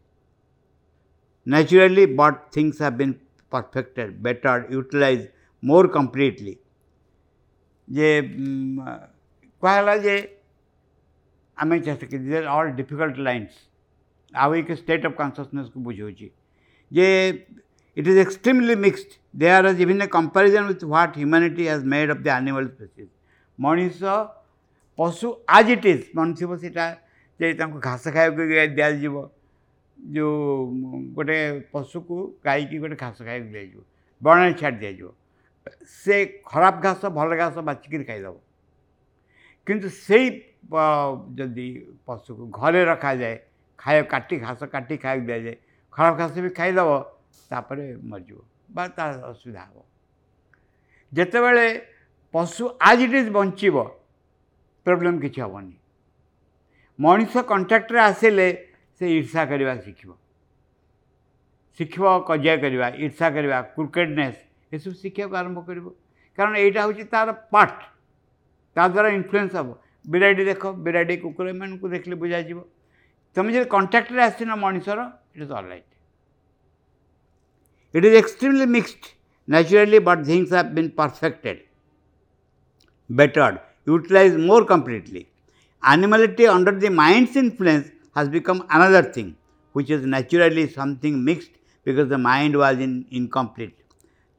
Naturally, 1.45 2.05
but 2.07 2.51
things 2.51 2.77
have 2.79 2.97
been 2.97 3.19
perfected, 3.50 4.21
bettered, 4.27 4.63
utilized 4.79 5.29
more 5.71 5.85
completely. 6.00 6.57
ଯେ 7.95 8.09
କୁହାଗଲା 9.61 9.93
ଯେ 10.03 10.13
ଆମେ 11.63 11.79
ଚେଷ୍ଟା 11.88 12.07
କରି 12.11 12.29
ଦେ 12.33 12.41
ଅଲ୍ 12.55 12.67
ଡିଫିକଲ୍ଟ 12.77 13.23
ଲାଇନ୍ସ 13.27 13.53
ଆଉ 14.43 14.53
ଏକ 14.59 14.69
state 14.81 15.07
of 15.09 15.15
କନସିୟସନେସ୍କୁ 15.21 15.79
ବୁଝାଉଛି 15.88 16.29
ଯେ 17.00 17.07
It 18.01 18.07
is 18.13 18.17
extremely 18.23 18.75
mixed. 18.83 19.17
There 19.43 19.63
is 19.73 19.81
even 19.88 20.03
a 20.03 20.07
comparison 20.13 20.67
with 20.73 20.83
what 20.93 21.15
humanity 21.23 21.65
has 21.71 21.81
made 21.95 22.13
of 22.15 22.23
the 22.27 22.31
animal 22.35 22.67
species. 22.75 23.09
ମଣିଷ 23.63 24.03
ପଶୁ 24.98 25.31
ଆଜ୍ 25.58 25.72
ଇଟ୍ 25.75 25.86
ଇଜ୍ 25.93 26.03
ମଣିଷକୁ 26.20 26.58
ସେଇଟା 26.63 26.86
ଯେ 27.41 27.53
ତାଙ୍କୁ 27.60 27.79
ଘାସ 27.88 28.03
ଖାଇବାକୁ 28.15 28.77
ଦିଆଯିବ 28.77 29.15
ଯେଉଁ 30.13 30.46
ଗୋଟେ 31.15 31.38
ପଶୁକୁ 31.74 32.15
ଗାଈକି 32.48 32.77
ଗୋଟେ 32.84 32.96
ଘାସ 33.03 33.17
ଖାଇବାକୁ 33.27 33.51
ଦିଆଯିବ 33.55 33.81
ବଣରେ 34.27 34.53
ଛାଡ଼ି 34.62 34.77
ଦିଆଯିବ 34.81 35.10
ସେ 36.03 36.15
ଖରାପ 36.51 36.75
ଘାସ 36.86 37.01
ଭଲ 37.17 37.29
ଘାସ 37.41 37.55
ବାଛିକିରି 37.72 38.03
ଖାଇଦେବ 38.12 38.36
କିନ୍ତୁ 39.70 39.88
ସେଇ 40.05 40.27
ଯଦି 41.38 41.67
ପଶୁକୁ 42.08 42.43
ଘରେ 42.60 42.81
ରଖାଯାଏ 42.91 43.36
ଖାଇବା 43.84 44.08
କାଟି 44.13 44.36
ଘାସ 44.48 44.60
କାଟି 44.75 44.96
ଖାଇବାକୁ 45.03 45.25
ଦିଆଯାଏ 45.29 45.55
ଖରାପ 45.96 46.13
ଘାସ 46.22 46.34
ବି 46.46 46.50
ଖାଇଦେବ 46.60 46.89
ତାପରେ 47.51 47.86
ମରିଯିବ 48.12 48.39
ବା 48.75 48.84
ତା 48.98 49.05
ଅସୁବିଧା 49.29 49.62
ହେବ 49.67 49.84
ଯେତେବେଳେ 51.20 51.65
पशु 52.33 52.67
आज 52.88 53.01
इट 53.01 53.13
इज 53.21 53.27
बंच 53.38 53.61
प्रोब्लेम 54.85 55.17
कि 55.19 55.27
हेन 55.39 55.73
मनीष 57.01 57.33
कंट्राक्टर 57.50 57.95
आसिले 57.97 58.51
से 59.00 59.07
ईर्षा 59.17 59.43
करवा 59.45 59.75
शिख 59.85 60.05
शिख 61.77 61.95
कजय 62.29 62.69
ईर्षा 63.05 63.29
करवा 63.38 63.61
क्रिकेटने 63.77 64.25
ये 64.73 64.79
सब 64.79 64.93
शिखा 65.01 65.25
आरंभ 65.39 65.57
कर 65.69 65.79
कारण 66.38 66.55
यहाँ 66.57 66.85
हूँ 66.91 67.03
तार 67.13 67.31
पार्ट 67.51 67.81
ताद्वारा 68.75 69.09
इनफ्लुएंस 69.19 69.55
हम 69.55 69.73
विराटी 70.15 70.43
देख 70.45 70.65
विराटी 70.88 71.17
कुकुर 71.23 71.51
मैं 71.59 71.69
देखने 71.91 72.15
बुझा 72.23 72.41
जा 72.50 72.61
तुम्हें 73.35 73.53
जब 73.53 73.65
कंट्राक्टर 73.71 74.19
आस 74.27 74.41
मनीषर 74.63 75.01
it 75.35 75.41
is 75.43 75.51
all 75.59 75.71
it 77.95 78.05
is 78.05 78.13
extremely 78.21 78.65
mixed 78.77 79.11
naturally 79.53 80.00
but 80.09 80.25
things 80.27 80.53
have 80.53 80.69
been 80.77 80.88
perfected 80.97 81.69
bettered, 83.20 83.60
utilized 83.86 84.38
more 84.39 84.63
completely. 84.65 85.27
Animality 85.84 86.48
under 86.48 86.72
the 86.72 86.89
mind's 86.89 87.36
influence 87.36 87.89
has 88.15 88.30
become 88.30 88.65
another 88.70 89.03
thing, 89.03 89.36
which 89.74 89.89
is 89.89 90.06
naturally 90.06 90.68
something 90.70 91.24
mixed 91.24 91.51
because 91.84 92.10
the 92.10 92.18
mind 92.30 92.53
was 92.65 92.80
in 92.88 92.94
incomplete. 93.22 93.77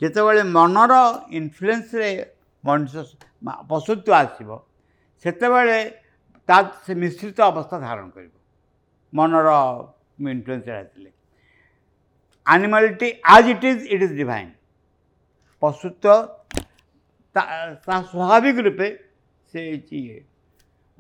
ଯେତେବେଳେ 0.03 0.43
ମନର 0.55 0.93
ଇନଫ୍ଲୁଏନ୍ସରେ 1.39 2.09
ମଣିଷ 2.69 2.95
ପଶୁତ୍ୱ 3.71 4.11
ଆସିବ 4.21 4.51
ସେତେବେଳେ 5.25 5.77
ତା 6.49 6.57
ସେ 6.87 6.93
ମିଶ୍ରିତ 7.03 7.39
ଅବସ୍ଥା 7.51 7.77
ଧାରଣ 7.87 8.07
କରିବ 8.17 8.35
ମନର 9.19 9.47
ଇନଫ୍ଲୁଏନ୍ସରେ 10.33 10.79
ଆସିଲେ 10.83 11.11
animality 12.55 13.09
as 13.35 13.47
it 13.53 13.65
is 13.71 13.83
it 13.95 14.03
is 14.09 14.15
divine 14.23 14.51
ପଶୁତ୍ୱ 15.67 16.62
स्वाभाविक 17.39 18.59
रूपे 18.65 18.89
से 19.53 19.77
चाहिए 19.79 20.25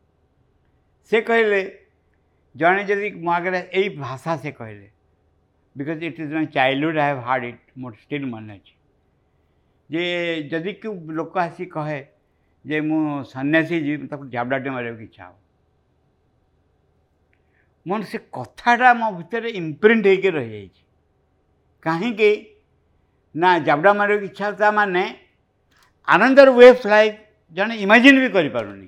ସେ 1.12 1.22
କହିଲେ 1.30 1.62
ଜଣେ 2.64 2.82
ଯଦି 2.90 3.08
ମୋ 3.28 3.32
ଆଗରେ 3.38 3.60
ଏଇ 3.82 3.88
ଭାଷା 4.04 4.34
ସେ 4.44 4.50
କହିଲେ 4.60 4.88
because 5.82 6.02
it 6.10 6.20
is 6.26 6.36
my 6.40 6.48
childhood 6.58 7.00
I 7.06 7.12
have 7.16 7.24
heard 7.30 7.46
it 7.54 7.66
ମୋର 7.86 7.94
ଷ୍ଟିଲ୍ 8.04 8.28
ମନେ 8.36 8.52
ଅଛି 8.60 8.74
ଯେ 9.92 10.04
ଯଦି 10.52 10.74
କେଉଁ 10.84 11.12
ଲୋକ 11.20 11.38
ଆସି 11.46 11.66
କହେ 11.76 11.98
ଯେ 12.72 12.78
ମୁଁ 12.90 13.00
ସନ୍ନ୍ୟାସୀ 13.32 13.78
ଯିବି 13.88 14.06
ତାକୁ 14.12 14.24
ଝାବଡ଼ାଟେ 14.36 14.70
ମାରିବାକୁ 14.76 15.04
ଇଚ୍ଛା 15.08 15.24
ହେବ 15.28 15.36
ମୋର 17.92 18.02
ସେ 18.12 18.18
କଥାଟା 18.38 18.90
ମୋ 19.00 19.08
ଭିତରେ 19.20 19.50
ଇମ୍ପ୍ରିଣ୍ଟ 19.62 20.06
ହେଇକି 20.12 20.30
ରହିଯାଇଛି 20.38 20.84
କାହିଁକି 21.88 22.32
ନା 23.46 23.50
ଜାବଡ଼ା 23.68 23.92
ମାରିବାକୁ 24.02 24.26
ଇଚ୍ଛା 24.32 24.48
ତା 24.64 24.70
ମାନେ 24.80 25.04
ଆନନ୍ଦର 26.18 26.48
ୱେବ୍ସ 26.60 26.82
ଲାଇଫ୍ 26.94 27.16
ଜଣେ 27.60 27.76
ଇମାଜିନ୍ 27.88 28.20
ବି 28.26 28.30
କରିପାରୁନି 28.38 28.88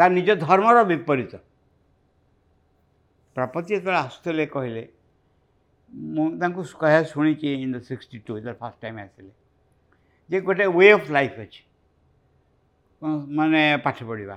ତା 0.00 0.04
ନିଜ 0.16 0.28
ଧର୍ମର 0.46 0.78
ବିପରୀତ 0.92 1.32
ପ୍ରପତି 3.36 3.70
ଯେତେବେଳେ 3.76 3.98
ଆସୁଥିଲେ 4.06 4.46
କହିଲେ 4.56 4.82
ତାଙ୍କୁ 6.12 6.62
କହିବା 6.82 7.02
ଶୁଣିଛି 7.12 7.46
ଇନ୍ 7.64 7.70
ଦ 7.74 7.78
ସିକ୍ସଟି 7.88 8.18
ଟୁ 8.26 8.30
ଯେତେବେଳେ 8.38 8.56
ଫାର୍ଷ୍ଟ 8.62 8.78
ଟାଇମ୍ 8.84 8.98
ଆସିଲେ 9.04 9.30
ଯେ 10.32 10.36
ଗୋଟେ 10.48 10.66
ୱେ 10.76 10.86
ଅଫ୍ 10.96 11.10
ଲାଇଫ୍ 11.16 11.38
ଅଛି 11.44 11.60
ମାନେ 13.38 13.60
ପାଠ 13.84 13.96
ପଢ଼ିବା 14.08 14.36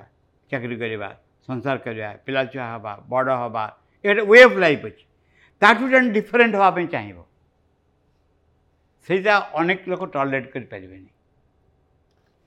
ଚାକିରି 0.52 0.76
କରିବା 0.84 1.10
ସଂସାର 1.48 1.78
କରିବା 1.86 2.10
ପିଲାଛୁଆ 2.26 2.64
ହେବା 2.74 2.92
ବଡ଼ 3.12 3.28
ହେବା 3.42 3.64
ଏ 4.06 4.10
ଗୋଟେ 4.10 4.24
ୱେ 4.32 4.46
ଅଫ୍ 4.48 4.58
ଲାଇଫ୍ 4.66 4.86
ଅଛି 4.90 5.04
ତାଠୁ 5.62 5.84
ଜଣେ 5.92 6.08
ଡିଫରେଣ୍ଟ 6.18 6.54
ହେବା 6.60 6.70
ପାଇଁ 6.78 6.88
ଚାହିଁବ 6.96 7.20
ସେଇଟା 9.06 9.34
ଅନେକ 9.62 9.80
ଲୋକ 9.92 10.04
ଟଲରେଟ୍ 10.16 10.48
କରିପାରିବେନି 10.56 11.10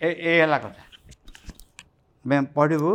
ଏ 0.02 0.08
ଏ 0.28 0.30
ହେଲା 0.42 0.58
କଥା 0.64 0.82
ପଢ଼ିବୁ 2.58 2.92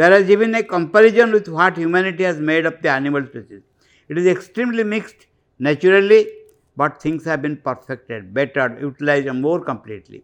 there 0.00 0.12
has 0.14 0.28
even 0.32 0.52
a 0.56 0.62
comparison 0.62 1.32
with 1.36 1.48
what 1.56 1.76
humanity 1.82 2.22
has 2.28 2.36
made 2.50 2.64
of 2.68 2.74
the 2.82 2.88
animal 2.88 3.24
species. 3.28 3.62
It 4.10 4.16
is 4.20 4.26
extremely 4.32 4.84
mixed 4.90 5.24
naturally, 5.58 6.28
but 6.76 7.02
things 7.02 7.24
have 7.24 7.42
been 7.42 7.56
perfected, 7.56 8.32
better 8.32 8.78
utilized 8.80 9.28
more 9.34 9.60
completely. 9.62 10.22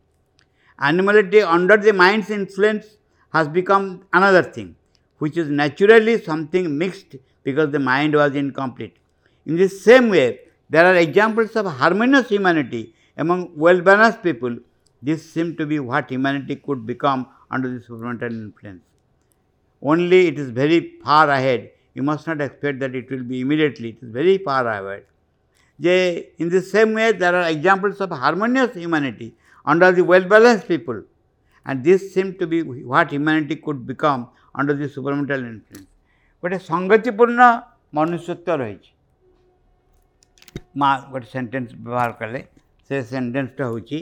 Animality 0.79 1.41
under 1.41 1.77
the 1.77 1.93
mind's 1.93 2.31
influence 2.31 2.97
has 3.33 3.49
become 3.49 4.05
another 4.13 4.43
thing, 4.43 4.75
which 5.19 5.37
is 5.37 5.49
naturally 5.49 6.21
something 6.21 6.77
mixed 6.79 7.17
because 7.43 7.71
the 7.71 7.79
mind 7.79 8.15
was 8.15 8.35
incomplete. 8.35 8.97
In 9.47 9.57
the 9.57 9.69
same 9.69 10.09
way, 10.11 10.41
there 10.71 10.87
are 10.87 10.95
examples 10.97 11.55
of 11.57 11.67
harmonious 11.67 12.29
humanity 12.29 12.95
among 13.17 13.51
well 13.57 13.81
balanced 13.81 14.23
people. 14.23 14.57
This 15.03 15.29
seemed 15.33 15.59
to 15.59 15.67
be 15.67 15.79
what 15.81 16.11
humanity 16.11 16.57
could 16.57 16.87
become 16.87 17.27
under 17.51 17.69
the 17.69 17.81
supernatural 17.85 18.35
influence. 18.35 18.83
Only 19.83 20.29
it 20.29 20.39
is 20.39 20.49
very 20.51 20.99
far 21.05 21.29
ahead. 21.29 21.73
You 21.95 22.03
must 22.03 22.27
not 22.27 22.41
expect 22.41 22.81
that 22.81 22.95
it 22.95 23.11
will 23.11 23.23
be 23.23 23.41
immediately, 23.41 23.91
it 23.91 24.03
is 24.03 24.09
very 24.11 24.39
far 24.39 24.67
ahead. 24.67 25.05
They, 25.79 26.29
in 26.39 26.49
the 26.51 26.63
same 26.63 26.95
way, 26.95 27.13
there 27.13 27.35
are 27.35 27.49
examples 27.49 28.01
of 28.01 28.11
harmonious 28.11 28.75
humanity 28.77 29.35
under 29.65 29.91
the 29.93 30.05
well 30.05 30.23
balanced 30.23 30.69
people, 30.69 31.03
and 31.67 31.83
this 31.83 32.15
seemed 32.15 32.39
to 32.39 32.47
be 32.47 32.63
what 32.63 33.11
humanity 33.11 33.57
could 33.57 33.87
become 33.87 34.29
under 34.61 34.75
the 34.83 34.89
supramental 34.95 35.43
influence. 35.55 35.89
ଗୋଟେ 36.45 36.57
ସଙ୍ଗତିପୂର୍ଣ୍ଣ 36.63 37.45
ମନୁଷ୍ୟତ୍ୱ 37.97 38.57
ରହିଛି 38.63 38.93
ମା 40.83 40.89
ଗୋଟେ 41.13 41.27
sentence 41.35 41.69
ବ୍ୟବହାର 41.85 42.17
କଲେ 42.19 42.41
ସେ 42.89 43.01
ସେଣ୍ଟେନ୍ସଟା 43.11 43.65
ହେଉଛି 43.65 43.99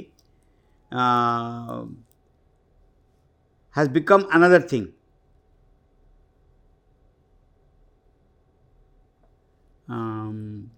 has 3.79 3.93
become 3.99 4.26
another 4.41 4.59
thing. 4.73 4.91
Um, 9.88 10.72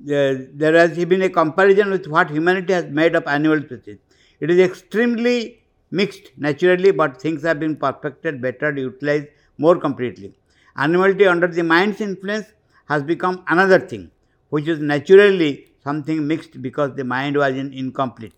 there 0.00 0.76
has 0.76 0.96
been 1.04 1.22
a 1.22 1.28
comparison 1.28 1.90
with 1.90 2.06
what 2.06 2.30
humanity 2.30 2.72
has 2.72 2.84
made 2.86 3.14
of 3.14 3.26
animal 3.26 3.60
species. 3.62 3.98
It 4.40 4.50
is 4.50 4.58
extremely 4.58 5.62
mixed 5.90 6.30
naturally, 6.36 6.90
but 6.92 7.20
things 7.20 7.42
have 7.42 7.58
been 7.58 7.76
perfected, 7.76 8.40
better, 8.40 8.72
utilized 8.76 9.26
more 9.58 9.76
completely. 9.78 10.34
Animality 10.76 11.26
under 11.26 11.48
the 11.48 11.62
mind's 11.62 12.00
influence 12.00 12.46
has 12.88 13.02
become 13.02 13.42
another 13.48 13.80
thing, 13.80 14.10
which 14.50 14.68
is 14.68 14.78
naturally 14.78 15.66
something 15.82 16.26
mixed 16.26 16.60
because 16.62 16.94
the 16.94 17.04
mind 17.14 17.36
was 17.44 17.54
in, 17.64 17.72
incomplete. 17.84 18.34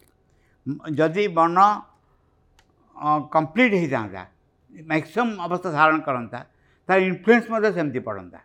ଯଦି 0.97 1.23
ବର୍ଣ୍ଣ 1.37 1.61
complete 3.35 3.75
ହେଇଥାନ୍ତା 3.81 4.23
maximum 4.91 5.33
ଅବସ୍ଥା 5.47 5.69
ଧାରଣ 5.77 5.97
କରନ୍ତା 6.09 6.41
ତାର 6.87 6.99
influence 7.11 7.47
ମଧ୍ୟ 7.55 7.69
ସେମିତି 7.79 8.01
ପଡ଼ନ୍ତା 8.09 8.41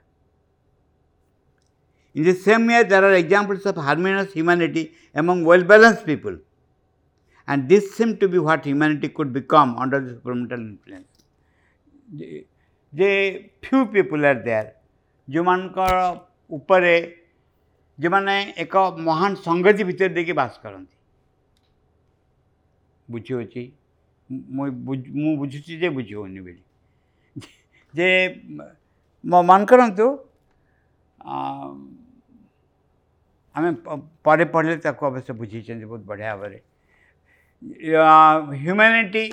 In 2.15 2.23
the 2.23 2.33
same 2.33 2.65
way, 2.67 2.81
there 2.83 3.03
are 3.03 3.11
examples 3.13 3.65
of 3.65 3.75
harmonious 3.75 4.31
humanity 4.31 4.93
among 5.13 5.43
well 5.43 5.63
balanced 5.63 6.05
people. 6.05 6.37
And 7.47 7.67
this 7.69 7.93
seemed 7.95 8.19
to 8.21 8.29
be 8.29 8.39
what 8.39 8.63
humanity 8.65 9.09
could 9.09 9.33
become 9.33 9.75
under 9.77 9.99
the 9.99 10.13
supramental 10.13 10.61
influence. 10.69 11.09
The, 12.93 13.49
few 13.61 13.85
people 13.95 14.25
are 14.31 14.39
there, 14.49 14.67
upare 15.29 16.23
ଯେଉଁମାନଙ୍କର 16.53 16.53
ଉପରେ 16.57 16.95
ଯେଉଁମାନେ 18.03 18.35
ଏକ 18.63 18.73
ମହାନ 19.07 19.31
ସଂଗତି 19.45 19.83
ଭିତରେ 19.89 20.11
ଦେଇକି 20.17 20.33
ବାସ 20.39 20.51
କରନ୍ତି 20.65 20.97
ବୁଝିହେଉଛି 23.15 23.63
ମୁଁ 24.59 24.67
ମୁଁ 25.23 25.31
ବୁଝୁଛି 25.43 25.73
ଯେ 25.83 25.89
ବୁଝି 25.97 26.13
ହେଉନି 26.17 26.39
ବୋଲି 26.45 26.63
man 29.33 29.43
ମନ 29.51 29.59
କରନ୍ତୁ 29.73 30.07
आम 33.57 33.75
ପରେ 34.27 34.45
ପଢ଼ିଲେ 34.53 34.77
ତାକୁ 34.85 35.01
ଅବଶ୍ୟ 35.11 35.31
ବୁଝିଛନ୍ତି 35.41 35.85
ବହୁତ 35.91 36.01
ବଢ଼ିଆ 36.11 36.27
ଭାବରେ 36.37 36.57
ହ୍ୟୁମାନିଟି 38.63 39.23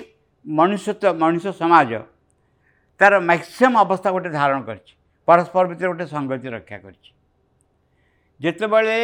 ମନୁଷ୍ୟତ୍ୱ 0.59 1.07
ମଣିଷ 1.23 1.45
ସମାଜ 1.61 1.91
ତା'ର 2.99 3.15
ମ୍ୟାକ୍ସିମମ୍ 3.29 3.77
ଅବସ୍ଥା 3.85 4.09
ଗୋଟେ 4.15 4.29
ଧାରଣ 4.39 4.57
କରିଛି 4.69 4.91
ପରସ୍ପର 5.27 5.63
ଭିତରେ 5.71 5.87
ଗୋଟେ 5.93 6.05
ସଂଗତି 6.15 6.47
ରକ୍ଷା 6.57 6.77
କରିଛି 6.83 7.09
ଯେତେବେଳେ 8.45 8.97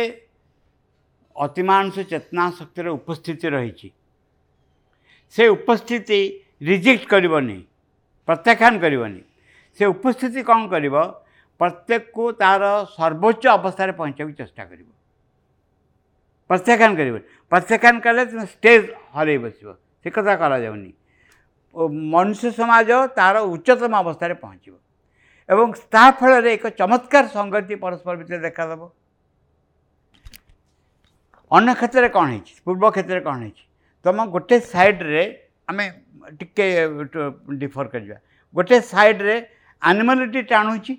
ଅତିମାନସ 1.46 1.96
ଚେତନା 2.12 2.46
ଶକ୍ତିର 2.60 2.88
ଉପସ୍ଥିତି 3.00 3.48
ରହିଛି 3.56 3.88
ସେ 5.36 5.44
ଉପସ୍ଥିତି 5.56 6.20
ରିଜେକ୍ଟ 6.70 7.04
କରିବନି 7.14 7.58
ପ୍ରତ୍ୟାଖ୍ୟାନ 8.28 8.74
କରିବନି 8.86 9.22
ସେ 9.78 9.84
ଉପସ୍ଥିତି 9.96 10.40
କ'ଣ 10.52 10.60
କରିବ 10.76 10.96
ପ୍ରତ୍ୟେକକୁ 11.60 12.24
ତା'ର 12.42 12.64
ସର୍ବୋଚ୍ଚ 12.98 13.44
ଅବସ୍ଥାରେ 13.58 13.92
ପହଞ୍ଚିବାକୁ 14.00 14.34
ଚେଷ୍ଟା 14.44 14.64
କରିବ 14.72 14.90
प्रत्येकान 16.50 16.96
करीबन 16.96 17.18
प्रत्येकान 17.50 18.00
केलेच 18.04 18.34
स्टेज 18.56 18.86
हॉले 19.14 19.38
बसव 19.46 19.74
ସେ 20.04 20.10
କଥା 20.16 20.34
କରାଯାଉନି 20.44 20.92
ମନୁଷ୍ୟ 22.14 22.52
ସମାଜ 22.60 22.90
ତାହାର 23.18 23.38
ଉଚ୍ଚତମ 23.56 23.94
ଅବସ୍ଥାରେ 24.04 24.36
ପହଞ୍ଚିବ 24.44 24.76
ଏବଂ 25.54 25.74
ତା 25.96 26.04
ଫଳରେ 26.20 26.54
ଏକ 26.58 26.66
ଚମତ୍କାର 26.82 27.26
ସଂଗତି 27.38 27.76
ପରସ୍ପର 27.84 28.14
ଭିତରେ 28.22 28.40
ଦେଖାଦେବ 28.48 28.82
ଅନ୍ୟ 31.58 31.72
କ୍ଷେତ୍ରରେ 31.80 32.10
କ'ଣ 32.18 32.26
ହେଇଛି 32.34 32.54
ପୂର୍ବ 32.68 32.84
କ୍ଷେତ୍ରରେ 32.98 33.22
କ'ଣ 33.28 33.36
ହେଇଛି 33.48 33.66
ତୁମ 34.06 34.18
ଗୋଟେ 34.36 34.58
ସାଇଡ଼୍ରେ 34.74 35.24
ଆମେ 35.72 35.86
ଟିକେ 36.40 36.68
ଡିଫର୍ 37.64 37.88
କରିବା 37.96 38.18
ଗୋଟେ 38.60 38.76
ସାଇଡ଼୍ରେ 38.94 39.36
ଆନିମାଲିଟି 39.92 40.42
ଟାଣୁଛି 40.54 40.94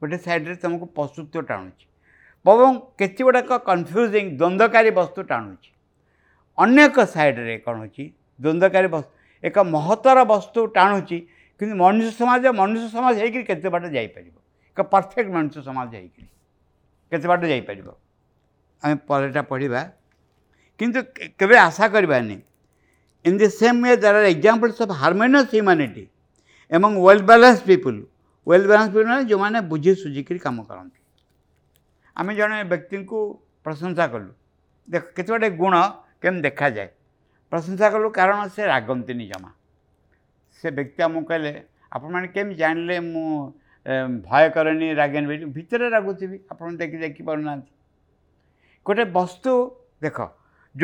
ଗୋଟେ 0.00 0.16
ସାଇଡ଼୍ରେ 0.26 0.56
ତୁମକୁ 0.62 0.86
ପଶୁତ୍ୱ 1.00 1.46
ଟାଣୁଛି 1.50 1.84
ବରଂ 2.48 2.72
କେତେ 3.00 3.22
ଗୁଡ଼ାକ 3.26 3.56
କନଫ୍ୟୁଜିଂ 3.68 4.24
ଦ୍ୱନ୍ଦ୍ୱକାରୀ 4.40 4.90
ବସ୍ତୁ 5.00 5.20
ଟାଣୁଛି 5.30 5.70
ଅନ୍ୟ 6.64 6.78
ଏକ 6.88 6.96
ସାଇଡ଼୍ରେ 7.14 7.54
କ'ଣ 7.66 7.74
ହେଉଛି 7.82 8.04
ଦ୍ୱନ୍ଦ୍ୱକାରୀ 8.42 8.88
ବସ୍ତୁ 8.96 9.12
ଏକ 9.48 9.56
ମହତ୍ତର 9.74 10.18
ବସ୍ତୁ 10.32 10.60
ଟାଣୁଛି 10.78 11.18
କିନ୍ତୁ 11.58 11.74
ମନୁଷ୍ୟ 11.84 12.10
ସମାଜ 12.20 12.44
ମନୁଷ୍ୟ 12.60 12.86
ସମାଜ 12.96 13.14
ହେଇକରି 13.22 13.44
କେତେ 13.50 13.68
ବାଟ 13.74 13.84
ଯାଇପାରିବ 13.96 14.34
ଏକ 14.72 14.78
ପରଫେକ୍ଟ 14.94 15.28
ମନୁଷ୍ୟ 15.36 15.58
ସମାଜ 15.68 15.90
ହେଇକରି 16.00 16.28
କେତେ 17.10 17.26
ବାଟ 17.32 17.42
ଯାଇପାରିବ 17.52 17.88
ଆମେ 18.84 18.94
ପରେଟା 19.08 19.42
ପଢ଼ିବା 19.50 19.80
କିନ୍ତୁ 20.78 20.98
କେବେ 21.38 21.56
ଆଶା 21.68 21.86
କରିବାନି 21.94 22.36
in 23.28 23.36
the 23.40 23.46
same 23.60 23.78
way 23.86 23.92
there 24.04 24.16
are 24.20 24.28
examples 24.34 24.76
of 24.84 24.94
harmonious 25.02 25.48
humanity 25.54 26.04
ଏବଂ 26.76 26.90
well 27.06 27.22
balance 27.30 27.58
people 27.70 28.00
well 28.50 28.64
balance 28.70 28.88
people 28.94 29.08
ମାନେ 29.12 29.22
ଯେଉଁମାନେ 29.30 29.58
ବୁଝି 29.70 29.92
ସୁଝିକିରି 30.02 30.40
କାମ 30.48 30.58
କରନ୍ତି 30.70 31.00
ଆମେ 32.22 32.34
ଜଣେ 32.38 32.56
ବ୍ୟକ୍ତିଙ୍କୁ 32.72 33.20
ପ୍ରଶଂସା 33.68 34.04
କଲୁ 34.14 34.28
ଦେଖ 34.94 35.04
କେତେ 35.16 35.30
ଗୋଟେ 35.32 35.48
ଗୁଣ 35.62 35.74
କେମିତି 36.24 36.42
ଦେଖାଯାଏ 36.48 36.90
ପ୍ରଶଂସା 37.54 37.88
କଲୁ 37.94 38.10
କାରଣ 38.18 38.40
ସେ 38.56 38.66
ରାଗନ୍ତିନି 38.72 39.26
ଜମା 39.32 39.50
ସେ 40.60 40.72
ବ୍ୟକ୍ତି 40.78 41.06
ଆମକୁ 41.06 41.24
କହିଲେ 41.30 41.52
ଆପଣମାନେ 41.98 42.28
କେମିତି 42.36 42.58
ଜାଣିଲେ 42.62 42.96
ମୁଁ 43.08 43.30
ଭୟ 44.28 44.44
କରେନି 44.58 44.88
ରାଗେନି 45.00 45.26
ବୋଲି 45.32 45.50
ଭିତରେ 45.56 45.88
ରାଗୁଥିବି 45.96 46.36
ଆପଣ 46.54 46.70
ଦେଖି 46.84 46.98
ଦେଖିପାରୁନାହାନ୍ତି 47.04 47.72
ଗୋଟେ 48.90 49.04
ବସ୍ତୁ 49.18 49.52
ଦେଖ 50.06 50.18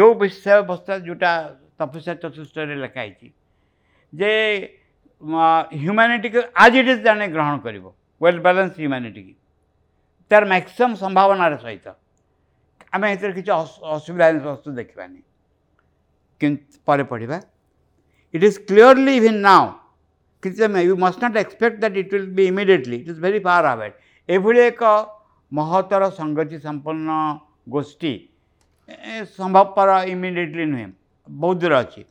ଯେଉଁ 0.01 0.13
ବିଷୟ 0.25 0.59
ବସ୍ତୁ 0.73 0.93
ଯେଉଁଟା 1.09 1.33
ତପସ୍ୟା 1.83 2.15
ଚତୁଷ୍ଟରେ 2.27 2.77
ଲେଖା 2.85 3.01
ହେଇଛି 3.07 3.29
ଯେ 4.23 4.33
ହ୍ୟୁମାନିଟିକୁ 5.85 6.41
ଆଜ୍ 6.67 6.77
ଇଟ୍ 6.83 6.91
ଇଜ୍ 6.95 7.05
ଜଣେ 7.09 7.27
ଗ୍ରହଣ 7.39 7.57
କରିବ 7.69 7.85
ୱେଲ୍ 8.23 8.41
ବାଲାନ୍ସ 8.49 8.75
ହ୍ୟୁମାନିଟିକି 8.85 9.35
ତା'ର 10.31 10.47
ମ୍ୟାକ୍ସିମମ୍ 10.53 10.95
ସମ୍ଭାବନାର 11.03 11.53
ସହିତ 11.63 11.93
ଆମେ 12.97 13.07
ଏଥିରେ 13.15 13.33
କିଛି 13.39 13.53
ଅସୁବିଧା 13.55 14.29
ବସ୍ତୁ 14.47 14.69
ଦେଖିବାନି 14.79 15.19
କିନ୍ତୁ 16.45 16.83
ପରେ 16.91 17.05
ପଢ଼ିବା 17.13 17.39
it 18.39 18.45
is 18.51 18.59
clearly 18.71 19.13
even 19.21 19.41
now 19.47 19.65
କିଛି 20.47 20.63
you 20.91 20.97
must 21.05 21.21
not 21.29 21.39
expect 21.45 21.77
that 21.85 21.99
it 22.03 22.13
will 22.15 22.29
be 22.39 22.45
immediately 22.53 22.97
it 23.03 23.11
is 23.15 23.21
very 23.27 23.41
far 23.49 23.67
ahead 23.73 23.95
ଏଭଳି 24.37 24.61
ଏକ 24.67 24.83
ମହତର 25.59 26.03
ସଂଗତି 26.21 26.57
ସମ୍ପନ୍ନ 26.67 27.11
ଗୋଷ୍ଠୀ 27.77 28.13
ସମ୍ଭବପର 29.39 29.89
ଇମିଡ଼ିଏଟଲି 30.15 30.67
ନୁହେଁ 30.75 30.87
ବହୁତ 31.45 31.59
ଦୂର 31.65 31.75
ଅଛି 31.87 32.03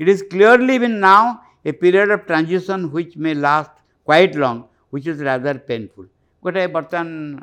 it 0.00 0.10
is 0.14 0.22
clearly 0.36 0.74
even 0.80 0.98
now 1.06 1.26
a 1.66 1.72
period 1.82 2.14
of 2.18 2.24
transition 2.30 2.88
which 2.92 3.20
may 3.26 3.30
last 3.46 3.74
quite 4.08 4.36
long 4.44 4.62
which 4.90 5.06
is 5.12 5.20
rather 5.30 5.58
painful 5.72 6.08
ଗୋଟେ 6.48 6.66
ବର୍ତ୍ତମାନ 6.78 7.42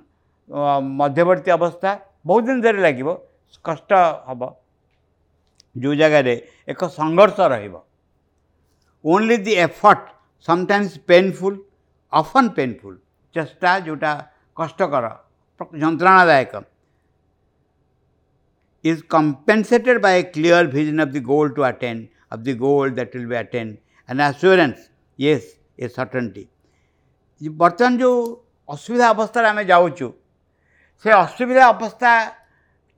ମଧ୍ୟବର୍ତ୍ତୀ 0.52 1.52
ଅବସ୍ଥା 1.54 1.92
ବହୁତ 2.30 2.46
ଦିନ 2.52 2.62
ଧରି 2.64 2.80
ଲାଗିବ 2.86 3.10
କଷ୍ଟ 3.68 3.92
ହେବ 4.28 4.42
ଯେଉଁ 5.84 5.96
ଜାଗାରେ 6.02 6.34
ଏକ 6.74 6.80
ସଂଘର୍ଷ 6.96 7.48
ରହିବ 7.54 7.76
only 9.14 9.38
the 9.48 9.54
effort 9.68 10.06
sometimes 10.48 10.92
painful 11.12 11.58
often 12.22 12.50
painful 12.60 12.98
ଚେଷ୍ଟା 13.38 13.72
ଯେଉଁଟା 13.88 14.12
କଷ୍ଟକର 14.60 15.06
ଯନ୍ତ୍ରଣାଦାୟକ 15.84 16.64
is 18.92 19.02
compensated 19.16 20.02
by 20.06 20.10
a 20.22 20.24
clear 20.36 20.64
vision 20.76 20.98
of 21.00 21.12
the 21.12 21.20
goal 21.32 21.50
to 21.60 21.64
attain, 21.64 22.00
of 22.34 22.44
the 22.44 22.54
goal 22.64 22.92
that 22.98 23.14
will 23.16 23.28
be 23.32 23.36
attained, 23.42 23.78
an 24.10 24.20
assurance, 24.26 24.90
yes, 25.28 25.44
a 25.84 25.88
certainty. 26.00 26.48
ବର୍ତ୍ତମାନ 27.62 28.00
ଯେଉଁ 28.02 28.18
ଅସୁବିଧା 28.74 29.08
ଅବସ୍ଥାରେ 29.16 29.48
ଆମେ 29.54 29.64
ଯାଉଛୁ 29.72 30.10
से 31.04 31.12
असुविधा 31.12 31.68
अवस्था 31.68 32.14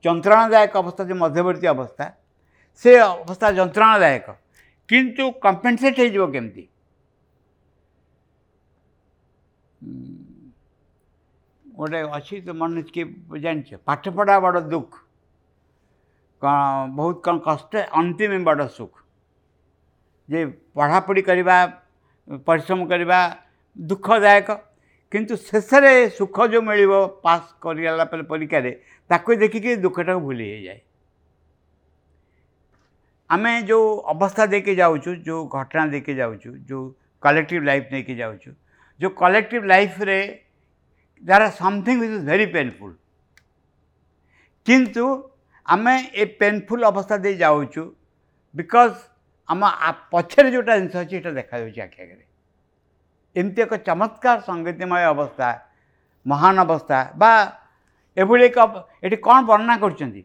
जंत्रणादायक 0.04 0.76
अवस्था 0.76 1.04
जो 1.04 1.14
मध्यवर्ती 1.24 1.66
अवस्था 1.66 2.10
से 2.82 2.96
अवस्था 3.00 3.50
जंत्रणादायक 3.60 4.26
किंतु 4.88 5.30
कंपेनसेट 5.42 5.98
होमती 6.16 6.68
गोटे 11.78 11.98
अच्छी 12.16 12.40
तो 12.40 12.54
मन 12.60 12.82
कि 12.94 13.04
जान 13.40 13.62
पाठपढ़ा 13.86 14.38
बड़ 14.40 14.58
दुख 14.74 14.98
बहुत 16.44 17.20
कौन 17.24 17.40
कष्ट 17.48 17.76
अंतिम 17.76 18.44
बड़ 18.44 18.62
सुख 18.76 19.02
जे 20.30 20.44
पढ़ापढ़ी 20.76 21.22
करवा 21.22 21.64
परिश्रम 22.46 22.84
करवा 22.88 23.20
दुखदायक 23.92 24.50
किंतु 25.12 25.36
शेष 25.36 25.66
सुख 26.16 26.40
जो 26.52 26.60
मिल 26.68 26.86
पास 27.24 27.54
कर 27.66 28.22
परीक्षा 28.30 28.60
ताक 29.10 29.30
देखिक 29.38 29.80
दुखटा 29.82 30.14
भूली 30.18 30.44
ही 30.52 30.62
जाए 30.62 30.80
आम 33.32 33.44
जो 33.66 33.78
अवस्था 34.14 34.46
देखे 34.54 34.74
जाऊ 34.76 34.96
जो 35.06 35.44
घटना 35.58 35.86
देखे 35.94 36.14
जाऊ 36.14 36.34
जो 36.46 36.88
कलेक्टिव 37.22 37.62
लाइफ 37.64 37.88
नहीं 37.92 38.16
जाऊ 38.16 38.34
जो 39.00 39.08
collective 39.22 39.64
life 39.74 40.00
rather 41.30 41.48
something 41.62 42.02
is 42.04 42.20
very 42.26 42.46
painful 42.52 42.96
किंतु 44.66 45.06
आम 45.74 45.88
ए 45.88 46.24
पेनफुल 46.40 46.82
अवस्था 46.92 47.16
दे 47.26 47.34
जाऊ 47.36 47.64
बिकज 48.56 48.94
आम 49.54 49.70
पचर 50.12 50.50
जोटा 50.52 50.78
जिन 50.78 50.90
अच्छे 51.04 51.30
देखा 51.34 51.56
आखिरी 51.82 52.25
ଏମିତି 53.40 53.62
ଏକ 53.62 53.74
ଚମତ୍କାର 53.86 54.36
ସଙ୍ଗୀତିମୟ 54.48 55.04
ଅବସ୍ଥା 55.12 55.48
ମହାନ 56.32 56.56
ଅବସ୍ଥା 56.66 56.98
ବା 57.22 57.32
ଏଭଳି 58.22 58.42
ଏକ 58.50 58.56
ଏଠି 59.06 59.16
କ'ଣ 59.26 59.36
ବର୍ଣ୍ଣନା 59.50 59.74
କରୁଛନ୍ତି 59.84 60.22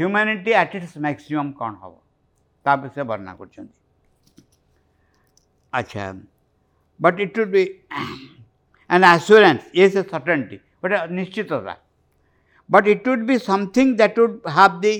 ହ୍ୟୁମାନିଟି 0.00 0.52
ଆଟ୍ 0.62 0.74
ଇଟ୍ସ 0.78 0.94
ମ୍ୟାକ୍ସିମମ୍ 1.06 1.50
କ'ଣ 1.62 1.72
ହେବ 1.82 1.94
ତା 2.66 2.72
ବିଷୟ 2.84 3.04
ବର୍ଣ୍ଣନା 3.10 3.32
କରୁଛନ୍ତି 3.40 3.74
ଆଚ୍ଛା 5.80 6.04
ବଟ୍ 7.06 7.18
ଇଟ୍ 7.26 7.34
ଉଡ୍ 7.40 7.50
ବି 7.56 7.64
ଆନ୍ 8.94 9.04
ଆସ୍ୟୁରାନ୍ସ 9.14 9.60
ଇଏସ୍ 9.78 9.96
ଏ 10.00 10.02
ସର୍ଟେନିଟି 10.12 10.56
ଗୋଟେ 10.82 10.96
ନିଶ୍ଚିତତା 11.18 11.74
but 12.72 12.86
it 12.94 13.06
would 13.12 13.24
be 13.30 13.36
something 13.50 13.92
that 13.98 14.18
would 14.24 14.36
have 14.56 14.76
the 14.86 14.94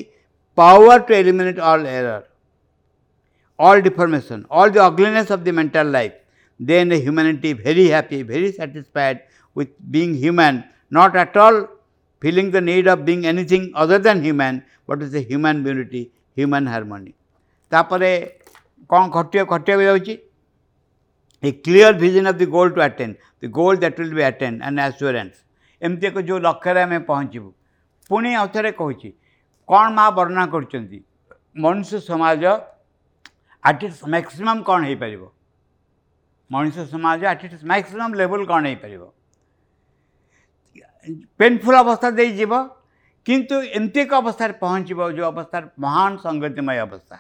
power 0.59 0.99
to 1.09 1.13
eliminate 1.23 1.61
all 1.73 1.85
error 1.99 2.25
all 3.69 3.81
deformation 3.89 4.43
all 4.59 4.71
the 4.75 4.79
ugliness 4.89 5.31
of 5.37 5.43
the 5.47 5.53
mental 5.59 5.91
life 5.97 6.13
then 6.71 6.89
the 6.91 6.99
humanity 7.05 7.53
very 7.55 7.87
happy, 7.89 8.23
very 8.23 8.53
satisfied 8.53 9.23
with 9.55 9.69
being 9.91 10.13
human, 10.15 10.65
not 10.91 11.17
at 11.17 11.37
all 11.37 11.67
feeling 12.21 12.51
the 12.53 12.61
need 12.61 12.87
of 12.87 13.05
being 13.05 13.27
anything 13.27 13.71
other 13.75 13.99
than 13.99 14.23
human, 14.23 14.63
but 14.87 15.03
is 15.03 15.13
a 15.15 15.21
human 15.33 15.65
unity, 15.71 16.03
human 16.43 16.67
harmony. 16.75 17.15
ତାପରେ 17.73 18.11
କ'ଣ 18.93 19.11
khatya 19.17 19.43
ଘଟିବାକୁ 19.53 20.17
A 21.45 21.51
clear 21.53 21.93
vision 21.95 22.27
of 22.29 22.39
the 22.39 22.47
goal 22.47 22.71
to 22.71 22.81
attain, 22.81 23.17
the 23.41 23.49
goal 23.49 23.77
that 23.77 23.99
will 23.99 24.13
be 24.19 24.23
attained, 24.31 24.63
and 24.63 24.79
assurance. 24.85 25.35
Assurance 25.85 25.85
ଏମିତି 25.85 26.07
ଏକ 26.11 26.17
ଯେଉଁ 26.29 26.39
ଲକ୍ଷ୍ୟରେ 26.49 26.81
ଆମେ 26.87 26.99
ପହଞ୍ଚିବୁ 27.11 27.49
ପୁଣି 28.11 28.31
ଆଉ 28.41 28.47
ଥରେ 28.57 28.71
କହୁଛି 28.81 29.09
କ'ଣ 29.73 29.85
ମା 29.99 30.05
ବର୍ଣ୍ଣନା 30.19 30.45
କରୁଛନ୍ତି 30.55 30.99
ମନୁଷ୍ୟ 31.67 31.97
ସମାଜ 32.11 32.43
ଆଟ୍ 33.71 33.83
ଇଟ୍ସ 33.89 34.01
ମ୍ୟାକ୍ସିମମ୍ 34.13 34.61
କ'ଣ 34.71 34.81
ହେଇପାରିବ 34.91 35.23
ମଣିଷ 36.55 36.85
ସମାଜ 36.93 37.25
ଆଟ୍ 37.33 37.45
ଇଟ୍ସ 37.47 37.63
ମ୍ୟାକ୍ସିମମ୍ 37.71 38.15
ଲେବୁଲ୍ 38.21 38.45
କ'ଣ 38.51 38.65
ହେଇପାରିବ 38.71 39.03
ପେନ୍ଫୁଲ୍ 41.43 41.79
ଅବସ୍ଥା 41.83 42.09
ଦେଇଯିବ 42.19 42.53
କିନ୍ତୁ 43.29 43.57
ଏମିତି 43.79 44.01
ଏକ 44.07 44.13
ଅବସ୍ଥାରେ 44.23 44.55
ପହଞ୍ଚିବ 44.63 45.01
ଯେଉଁ 45.17 45.27
ଅବସ୍ଥାରେ 45.35 45.67
ମହାନ 45.85 46.11
ସଙ୍ଗତିମୟ 46.27 46.79
ଅବସ୍ଥା 46.87 47.17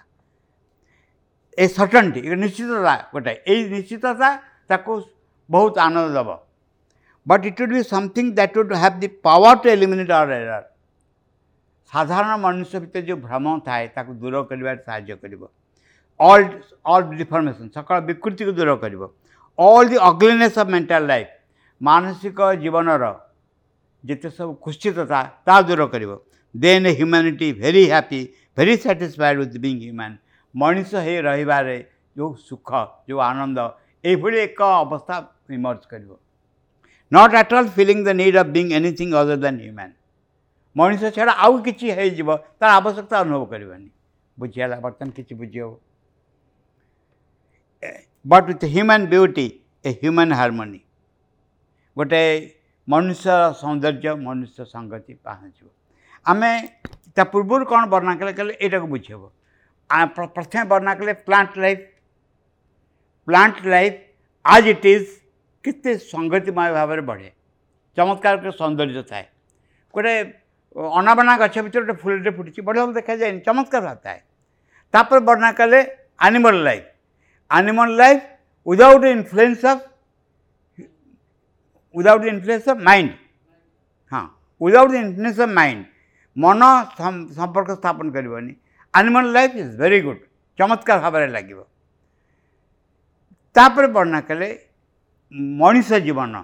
ଏ 1.62 1.64
ସଟନ୍ଟି 1.78 2.20
ନିଶ୍ଚିତତା 2.44 2.94
ଗୋଟେ 3.14 3.35
ଏଇ 3.52 3.62
ନିଶ୍ଚିତତା 3.76 4.28
ତାକୁ 4.72 4.92
ବହୁତ 5.56 5.74
ଆନନ୍ଦ 5.87 6.06
ଦେବ 6.18 6.30
but 7.30 7.44
it 7.50 7.58
would 7.62 7.74
be 7.78 7.82
something 7.94 8.30
that 8.38 8.56
would 8.62 8.72
have 8.82 8.96
the 9.02 9.08
power 9.26 9.58
to 9.62 9.68
eliminate 9.76 10.11
our 10.18 10.30
error 10.44 10.66
ସାଧାରଣ 11.92 12.32
ମନୁଷ୍ୟ 12.46 12.74
ଭିତରେ 12.85 13.02
ଯେଉଁ 13.08 13.18
ଭ୍ରମ 13.26 13.56
ଥାଏ 13.68 13.85
ତାକୁ 13.96 14.11
ଦୂର 14.22 14.44
କରିବାରେ 14.50 14.78
ସାହାଯ୍ୟ 14.87 15.14
କରିବ 15.22 15.42
all 16.28 16.42
all 16.90 17.04
deformation 17.20 17.70
सकଳ 17.76 17.98
ବିକୃତିକୁ 18.11 18.52
ଦୂର 18.58 18.74
କରିବ 18.85 19.06
all 19.68 19.88
the 19.92 19.98
ugliness 20.08 20.56
of 20.62 20.70
mental 20.74 21.06
life 21.11 21.30
ମାନସିକ 21.88 22.48
ଜୀବନର 22.64 23.08
ଯେତେ 24.11 24.28
ସବୁ 24.38 24.52
କୁଶ୍ଚିତତା 24.66 25.20
ତା 25.48 25.56
ଦୂର 25.70 25.87
କରିବ 25.94 26.16
then 26.66 26.88
humanity 26.98 27.48
very 27.62 27.82
happy 27.92 28.20
very 28.56 28.74
satisfied 28.85 29.40
with 29.42 29.62
being 29.66 29.80
human 29.88 30.16
ମଣିଷ 30.62 30.90
ହେଇ 31.06 31.18
ରହିବାରେ 31.28 31.76
ଯେଉଁ 32.18 32.30
ସୁଖ 32.48 32.68
ଯେଉଁ 33.08 33.20
ଆନନ୍ଦ 33.30 33.58
ଏଇଭଳି 34.11 34.37
ଏକ 34.46 34.58
ଅବସ୍ଥା 34.85 35.14
ଇମର୍ଜ 35.58 35.80
କରିବ 35.92 36.11
not 37.16 37.32
at 37.40 37.52
all 37.61 37.70
feeling 37.78 37.98
the 38.08 38.11
need 38.22 38.37
of 38.42 38.50
being 38.56 38.70
anything 38.80 39.12
other 39.22 39.38
than 39.46 39.58
human 39.66 39.92
ମଣିଷ 40.78 41.02
ଛଡ଼ା 41.16 41.32
ଆଉ 41.46 41.54
କିଛି 41.68 41.87
ହେଇଯିବ 41.98 42.28
ତାର 42.61 42.70
ଆବଶ୍ୟକତା 42.80 43.16
ଅନୁଭବ 43.24 43.42
କରିବନି 43.54 43.88
ବୁଝିହେଲା 44.42 44.76
ବର୍ତ୍ତମାନ 44.87 45.11
କିଛି 45.18 45.32
ବୁଝି 45.42 45.58
ହେବ 45.62 45.72
but 48.32 48.48
with 48.50 48.64
human 48.72 49.04
beauty 49.12 49.44
a 49.88 49.90
human 50.02 50.32
harmony 50.40 50.80
ଗୋଟେ 51.98 52.20
ମନୁଷ୍ୟ 52.92 53.28
ସୌନ୍ଦର୍ଯ୍ୟ 53.62 54.12
ମନୁଷ୍ୟ 54.26 54.64
ସଂଗତି 54.74 55.12
ପହଞ୍ଚିବ 55.26 55.68
ଆମେ 56.30 56.50
ତା 57.16 57.22
ପୂର୍ବରୁ 57.32 57.62
କ'ଣ 57.72 57.82
ବର୍ଣ୍ଣନା 57.94 58.14
କଲେ 58.20 58.32
କହିଲେ 58.38 58.54
ଏଇଟାକୁ 58.66 58.86
ବୁଝିହେବ 58.94 59.22
ପ୍ରଥମେ 60.36 60.62
ବର୍ଣ୍ଣନା 60.72 60.92
କଲେ 61.00 61.12
plant 61.30 61.52
life 61.64 61.82
plant 63.30 63.56
life 63.74 63.96
as 64.54 64.68
it 64.74 64.86
is 64.94 65.06
କେତେ 65.64 65.90
ସଙ୍ଗତିମୟ 66.12 66.68
ଭାବରେ 66.78 67.02
ବଢ଼େ 67.10 67.30
ଚମତ୍କାର 67.98 68.38
ସୌନ୍ଦର୍ଯ୍ୟ 68.60 69.02
ଥାଏ 69.10 69.26
ଗୋଟେ 69.96 70.14
ଅନାବନା 71.00 71.34
ଗଛ 71.42 71.54
ଭିତରେ 71.66 71.82
ଗୋଟେ 71.88 71.94
ଫୁଲଟେ 72.04 72.30
ଫୁଟିଛି 72.38 72.60
ବଢ଼ିଆ 72.68 72.86
ଦେଖାଯାଏନି 73.00 73.38
ଚମତ୍କାର 73.50 73.94
ଥାଏ 74.06 74.18
ତାପରେ 74.94 75.20
ବର୍ଣ୍ଣନା 75.28 75.50
କଲେ 75.60 75.78
animal 76.28 76.60
life 76.68 76.86
animal 77.60 77.88
life 78.02 78.22
without 78.70 78.98
the 79.04 79.10
influence 79.18 79.62
of 79.72 79.78
without 81.98 82.20
the 82.24 82.30
influence 82.34 82.66
of 82.72 82.78
mind 82.90 83.10
हाँ 84.14 84.24
without 84.66 84.90
the 84.94 85.00
influence 85.06 85.40
of 85.46 85.50
mind 85.60 85.80
ମନ 86.44 86.60
ସମ୍ପର୍କ 86.98 87.70
ସ୍ଥାପନ 87.80 88.06
କରିବନି 88.16 88.52
animal 89.00 89.32
life 89.36 89.58
is 89.62 89.72
very 89.80 89.98
good 90.06 90.22
ଚମତ୍କାର 90.60 90.98
ଭାବରେ 91.06 91.26
ଲାଗିବ 91.36 91.60
ତାପରେ 93.58 93.88
ବର୍ଣ୍ଣନା 93.96 94.20
କଲେ 94.30 94.48
ମଣିଷ 95.62 95.98
ଜୀବନ 96.06 96.40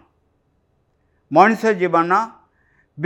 ମଣିଷ 1.39 1.73
ଜୀବନ 1.85 2.21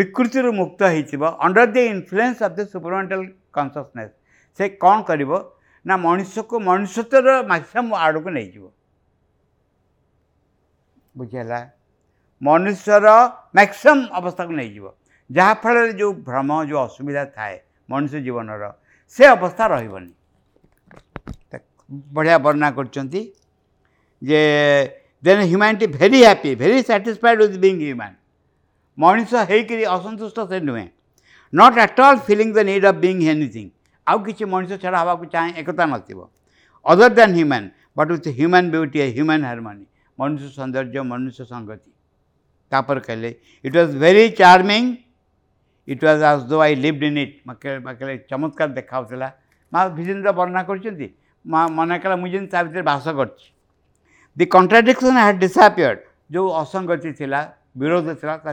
ବିକୃତିରୁ 0.00 0.50
ମୁକ୍ତ 0.60 0.80
ହେଇଯିବ 0.96 1.22
under 1.46 1.64
the 1.76 1.82
influence 1.94 2.38
of 2.50 2.56
the 2.58 2.64
supermental 2.74 3.20
consciousness 3.60 4.12
ସେ 4.58 4.64
କ'ଣ 4.82 4.96
କରିବ 5.12 5.30
ନା 5.90 5.96
ମଣିଷକୁ 6.04 6.58
ମଣିଷତ୍ୱର 6.68 7.42
ମାଧ୍ୟମ 7.52 7.96
ଆଡ଼କୁ 8.06 8.28
ନେଇଯିବ 8.38 8.66
ବୁଝିହେଲା 11.22 11.58
ମନୁଷ୍ୟର 12.48 13.08
ମ୍ୟାକ୍ସିମମ୍ 13.58 14.04
ଅବସ୍ଥାକୁ 14.18 14.52
ନେଇଯିବ 14.60 14.86
ଯାହାଫଳରେ 15.38 15.92
ଯେଉଁ 16.00 16.12
ଭ୍ରମ 16.28 16.50
ଯେଉଁ 16.70 16.80
ଅସୁବିଧା 16.86 17.24
ଥାଏ 17.36 17.56
ମଣିଷ 17.90 18.14
ଜୀବନର 18.28 18.62
ସେ 19.16 19.24
ଅବସ୍ଥା 19.36 19.64
ରହିବନି 19.74 20.12
ବଢ଼ିଆ 22.16 22.38
ବର୍ଣ୍ଣନା 22.46 22.68
କରୁଛନ୍ତି 22.78 23.20
ଯେ 24.28 24.40
then 25.26 25.44
humanity 25.50 25.86
very 25.98 26.20
happy 26.24 26.50
very 26.62 26.78
satisfied 26.90 27.40
with 27.42 27.58
being 27.66 27.80
human 27.88 28.14
ମଣିଷ 29.04 29.32
ହେଇକରି 29.50 29.84
ଅସନ୍ତୁଷ୍ଟ 29.96 30.38
ସେ 30.50 30.58
ନୁହେଁ 30.70 30.86
not 31.60 31.78
at 31.84 32.00
all 32.08 32.18
feeling 32.26 32.48
the 32.56 32.58
need 32.70 32.84
of 32.90 32.98
being 33.04 33.22
anything 33.34 33.70
ଆଉ 34.10 34.18
କିଛି 34.26 34.44
ମଣିଷ 34.52 34.78
ଛଡ଼ା 34.82 34.98
ହେବାକୁ 35.02 35.24
ଚାହେଁ 35.34 35.50
ଏକତା 35.62 35.84
ନଥିବ 35.94 36.18
other 36.92 37.12
than 37.18 37.34
human 37.36 37.68
but 37.98 38.10
with 38.14 38.28
human 38.38 38.68
beauty 38.74 38.98
a 39.04 39.06
human 39.18 39.44
harmony 39.50 39.84
ମନୁଷ୍ୟ 40.22 40.48
ସୌନ୍ଦର୍ଯ୍ୟ 40.58 41.02
ମନୁଷ୍ୟ 41.12 41.42
ସଙ୍ଗତି 41.52 41.90
ତାପରେ 42.74 43.00
କହିଲେ 43.08 43.30
it 43.66 43.76
was 43.78 43.94
very 44.02 44.24
charming 44.40 44.84
it 45.92 46.02
was 46.06 46.22
as 46.30 46.42
though 46.50 46.58
I 46.66 46.74
lived 46.84 47.02
in 47.10 47.18
ଇଟ୍ 47.24 47.34
ପାଖରେ 47.86 48.14
ଚମତ୍କାର 48.32 48.68
ଦେଖାହେଉଥିଲା 48.80 49.28
ମା' 49.74 49.86
ଭିଜେନ୍ଦ୍ର 49.98 50.30
ବର୍ଣ୍ଣନା 50.38 50.62
କରିଛନ୍ତି 50.70 51.08
ମା 51.54 51.60
ମନେ 51.78 51.98
କଲା 52.02 52.14
ମୁଁ 52.22 52.28
ଯେମିତି 52.34 52.50
ତା 52.56 52.60
ଭିତରେ 52.68 52.82
ବାସ 52.90 53.06
କରିଛି 53.18 53.46
ଦି 54.38 54.44
କଣ୍ଟ୍ରାଡିକ୍ସନ୍ 54.56 55.18
ହ୍ୟାଡ୍ 55.22 55.38
ଡିସାପିୟର୍ଡ 55.46 55.98
ଯେଉଁ 56.36 56.48
ଅସଙ୍ଗତି 56.62 57.10
ଥିଲା 57.22 57.40
ବିରୋଧ 57.82 58.06
ଥିଲା 58.22 58.34
ତା 58.44 58.52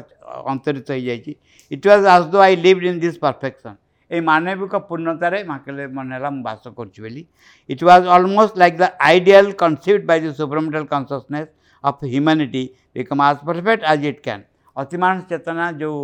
ଅନ୍ତରିତ 0.54 0.88
ହୋଇଯାଇଛି 0.96 1.32
it 1.76 1.86
was 1.90 2.06
as 2.16 2.26
though 2.34 2.40
I 2.46 2.56
lived 2.66 2.84
in 2.92 3.00
this 3.06 3.18
perfection 3.26 3.78
a 4.10 4.22
Manavika 4.22 4.82
Purnatare, 4.88 5.46
Makale 5.46 5.92
Manalam 5.92 6.44
Basakochueli. 6.44 7.26
It 7.68 7.84
was 7.84 8.06
almost 8.06 8.56
like 8.58 8.78
the 8.78 9.02
ideal 9.04 9.54
conceived 9.54 10.08
by 10.08 10.20
the 10.20 10.30
supramental 10.30 10.90
consciousness 10.90 11.50
of 11.84 12.02
humanity 12.02 12.74
become 12.94 13.22
as 13.22 13.38
perfect 13.40 13.84
as 13.84 14.04
it 14.12 14.24
can. 14.24 14.46
ଅତିମାନସ 14.82 15.20
ଚେତନା 15.30 15.64
ଯେଉଁ 15.80 15.96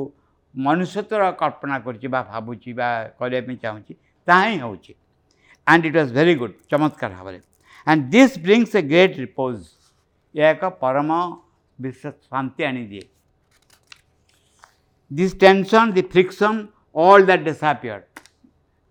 ମନୁଷ୍ୟତ୍ୱର 0.63 1.28
କଳ୍ପନା 1.41 1.76
କରୁଛି 1.86 2.08
ବା 2.15 2.20
ଭାବୁଛି 2.32 2.72
ବା 2.80 2.88
କରିବା 3.20 3.41
ପାଇଁ 3.50 3.58
ଚାହୁଁଛି 3.65 3.94
ତାହା 4.30 4.46
ହିଁ 4.52 4.58
ହେଉଛି 4.63 4.91
and 5.72 5.84
it 5.89 5.96
was 5.98 6.12
very 6.18 6.34
good 6.41 6.56
ଚମତ୍କାର 6.74 7.12
ଭାବରେ 7.20 7.39
and 7.91 8.02
this 8.15 8.36
brings 8.48 8.76
a 8.76 8.82
great 8.91 9.13
repose 9.26 9.62
ଏହା 10.39 10.50
ଏକ 10.56 10.63
ପରମ 10.84 11.10
ବିଶ୍ୱ 11.84 12.15
ଶାନ୍ତି 12.30 12.62
ଆଣିଦିଏ 12.70 13.04
this 15.20 15.36
tension 15.46 15.88
the 15.98 16.04
friction 16.15 16.60
all 17.03 17.25
that 17.25 17.43
disappeared. 17.47 18.01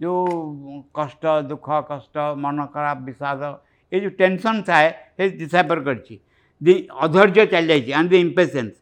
जो 0.02 0.82
कष्ट 0.98 1.26
दुख 1.48 1.68
कष्ट 1.90 2.16
मन 2.44 2.64
खराब 2.72 3.04
विषाद 3.04 3.42
ये 3.94 4.00
जो 4.00 4.08
टेंशन्स 4.18 4.70
आहे 4.70 4.88
हे 5.20 5.28
डिसॅपर 5.38 5.78
करची 5.84 6.18
दी 6.68 6.72
अधैर्य 7.02 7.44
चालल्याची 7.52 7.92
आणि 8.00 8.08
the 8.08 8.18
impatience 8.20 8.72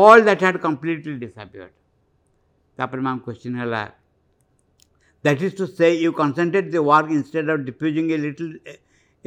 all 0.00 0.22
that 0.24 0.42
had 0.44 0.56
completely 0.64 1.12
disappeared 1.18 1.70
त्यापरे 2.76 3.00
ma'am 3.00 3.18
question 3.24 3.54
है 3.60 3.66
that 5.24 5.42
is 5.42 5.56
to 5.58 5.66
say 5.66 5.90
you 5.94 6.12
concentrate 6.20 6.70
the 6.72 6.76
work 6.90 7.10
instead 7.12 7.50
of 7.50 7.58
diffusing 7.66 8.10
a 8.12 8.16
little 8.26 8.56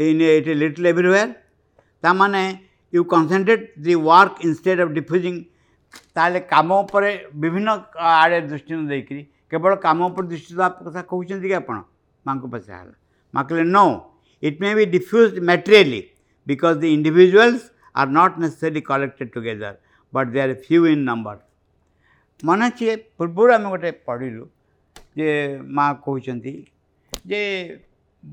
in 0.10 0.22
it 0.30 0.48
a 0.48 0.54
little 0.60 0.86
everywhere 0.94 2.14
मैंने 2.22 2.48
you 2.96 3.04
concentrate 3.18 3.74
the 3.88 3.96
work 4.12 4.46
instead 4.52 4.80
of 4.88 5.00
diffusing 5.02 5.42
ତାହେଲେ 6.16 6.40
कम 6.52 6.72
ଉପରେ 6.74 7.10
ବିଭିନ୍ନ 7.44 7.74
दृष्टि 8.50 8.76
देकर 8.90 9.20
କେବଳ 9.52 9.76
କାମ 9.86 10.08
ଉପରେ 10.10 10.28
ଦୃଷ୍ଟି 10.32 10.54
ଦେବା 10.56 10.66
କଥା 10.86 11.02
କହୁଛନ୍ତି 11.12 11.48
କି 11.52 11.56
ଆପଣ 11.60 11.78
ମାଆଙ୍କୁ 12.30 12.48
ପଚାରିଲା 12.56 12.96
ମା 13.38 13.44
କହିଲେ 13.52 13.66
no 13.76 13.84
it 14.50 14.60
may 14.66 14.70
be 14.80 14.86
diffuse 14.96 15.34
materially 15.50 16.02
because 16.52 16.78
the 16.84 16.90
individuals 16.98 17.62
are 18.02 18.12
not 18.18 18.38
necessary 18.44 18.82
collected 18.92 19.32
together 19.38 19.72
but 20.18 20.30
they 20.36 20.42
are 20.46 20.54
few 20.68 20.80
in 20.94 21.04
number 21.10 21.38
ମନେ 22.50 22.68
ଅଛି 22.74 22.96
ପୂର୍ବରୁ 23.22 23.54
ଆମେ 23.58 23.68
ଗୋଟେ 23.74 23.92
ପଢ଼ିଲୁ 24.10 24.46
ଯେ 25.22 25.28
ମା 25.80 25.86
କହୁଛନ୍ତି 26.06 26.54
ଯେ 27.34 27.42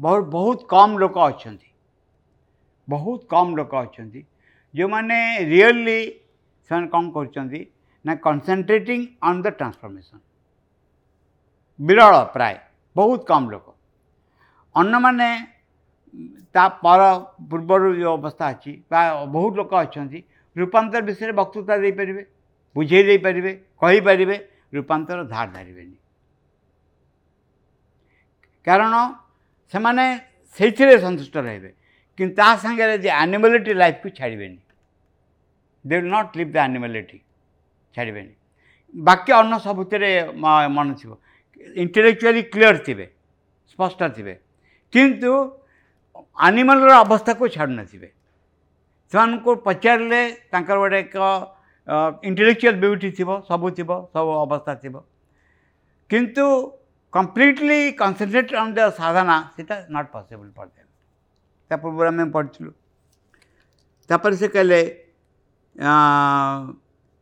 ବହୁତ 0.07 0.23
ବହୁତ 0.37 0.59
କମ୍ 0.75 0.95
ଲୋକ 1.05 1.17
ଅଛନ୍ତି 1.33 1.69
ବହୁତ 2.97 3.19
କମ୍ 3.35 3.57
ଲୋକ 3.61 3.73
ଅଛନ୍ତି 3.89 4.21
ଯେଉଁମାନେ 4.81 5.19
ରିଅଲି 5.55 5.99
ସେମାନେ 6.69 6.89
କ'ଣ 6.95 7.05
କରୁଛନ୍ତି 7.17 7.61
ନା 8.07 8.13
କନସେନ୍ଟ୍ରେଟିଂ 8.29 9.01
ଅନ୍ 9.29 9.39
ଦ 9.45 9.47
ଟ୍ରାନ୍ସଫର୍ମେସନ୍ 9.61 10.26
ବିରଳ 11.89 12.15
ପ୍ରାୟ 12.37 12.57
ବହୁତ 12.99 13.21
କମ୍ 13.31 13.47
ଲୋକ 13.53 13.67
ଅନ୍ୟମାନେ 14.83 15.29
ତା 16.57 16.65
ପର 16.85 17.01
ପୂର୍ବରୁ 17.51 17.87
ଯେଉଁ 18.01 18.15
ଅବସ୍ଥା 18.21 18.45
ଅଛି 18.55 18.73
ବା 18.91 19.01
ବହୁତ 19.37 19.53
ଲୋକ 19.61 19.73
ଅଛନ୍ତି 19.85 20.21
ରୂପାନ୍ତର 20.59 21.01
ବିଷୟରେ 21.09 21.33
ବକ୍ତୃତା 21.41 21.75
ଦେଇପାରିବେ 21.85 22.23
ବୁଝେଇ 22.79 23.03
ଦେଇପାରିବେ 23.09 23.53
କହିପାରିବେ 23.85 24.37
ରୂପାନ୍ତର 24.77 25.19
ଧାର 25.33 25.47
ଧାରିବେନି 25.57 25.97
କାରଣ 28.69 28.95
ସେମାନେ 29.73 30.05
ସେଇଥିରେ 30.57 30.95
ସନ୍ତୁଷ୍ଟ 31.07 31.35
ରହିବେ 31.49 31.71
କିନ୍ତୁ 32.17 32.35
ତା 32.41 32.47
ସାଙ୍ଗରେ 32.65 32.95
ଯେ 33.05 33.11
ଆନିମାଲିଟି 33.25 33.71
ଲାଇଫ୍କୁ 33.83 34.09
ଛାଡ଼ିବେନି 34.21 34.59
they 35.89 35.95
will 36.01 36.11
not 36.15 36.33
leave 36.41 36.51
the 36.55 36.57
animality 36.69 37.19
ଛାଡ଼ିବେନି 37.97 38.33
ବାକି 39.11 39.31
ଅନ୍ୟ 39.41 39.55
ସବୁଥିରେ 39.69 40.11
ମନ 40.77 40.89
ଥିବ 41.01 41.11
ଇଣ୍ଟେଲେକ୍ଚୁଆଲି 41.83 42.43
କ୍ଲିଅର୍ 42.57 42.79
ଥିବେ 42.89 43.07
ସ୍ପଷ୍ଟ 43.73 44.09
ଥିବେ 44.19 44.35
କିନ୍ତୁ 44.97 45.33
ଆନିମାଲର 46.49 46.95
ଅବସ୍ଥାକୁ 47.07 47.49
ଛାଡ଼ୁନଥିବେ 47.57 48.09
ସେମାନଙ୍କୁ 49.13 49.53
ପଚାରିଲେ 49.67 50.21
ତାଙ୍କର 50.53 50.77
ଗୋଟେ 50.83 50.99
ଏକ 51.05 51.17
ଇଣ୍ଟେଲେକ୍ଚୁଆଲ୍ 52.29 52.79
ବିୟୁଟି 52.85 53.09
ଥିବ 53.19 53.31
ସବୁ 53.51 53.69
ଥିବ 53.79 53.93
ସବୁ 54.15 54.33
ଅବସ୍ଥା 54.47 54.73
ଥିବ 54.83 54.95
କିନ୍ତୁ 56.13 56.47
କମ୍ପ୍ଲିଟଲି 57.17 57.81
କନ୍ସନ୍ଟ୍ରେଟ୍ 58.03 58.51
ଅନ୍ 58.63 58.71
ଦ 58.79 58.89
ସାଧନା 59.01 59.37
ସେଇଟା 59.55 59.75
ନଟ୍ 59.97 60.09
ପସିବୁଲ୍ 60.15 60.53
ଫର୍ 60.57 60.71
ଦେମ୍ 60.77 60.89
ତା 61.69 61.75
ପୂର୍ବରୁ 61.83 62.09
ଆମେ 62.13 62.25
ପଢ଼ିଥିଲୁ 62.39 62.71
ତାପରେ 64.11 64.37
ସେ 64.43 64.49
କହିଲେ 64.57 64.81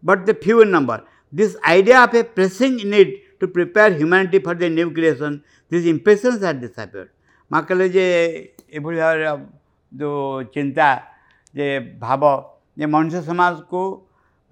but 0.09 0.26
the 0.26 0.35
few 0.35 0.61
in 0.61 0.70
number. 0.70 1.00
This 1.33 1.57
idea 1.66 2.00
of 2.04 2.14
a 2.14 2.22
pressing 2.22 2.74
need 2.92 3.12
to 3.46 3.50
prepare 3.52 3.92
humanity 3.96 4.38
for 4.44 4.54
the 4.61 4.64
new 4.74 4.90
creation 4.98 5.37
these 5.72 5.87
impression 5.88 6.44
are 6.46 6.52
disappear 6.61 7.09
माँ 7.52 7.62
कहे 7.70 7.87
ये 7.96 8.78
भाव 8.87 9.42
जो 10.02 10.11
चिंता 10.54 10.87
जे 11.61 11.68
भाव 12.04 12.24
जे 12.78 12.87
मनुष्य 12.94 13.22
समाज 13.28 13.61
को 13.74 13.83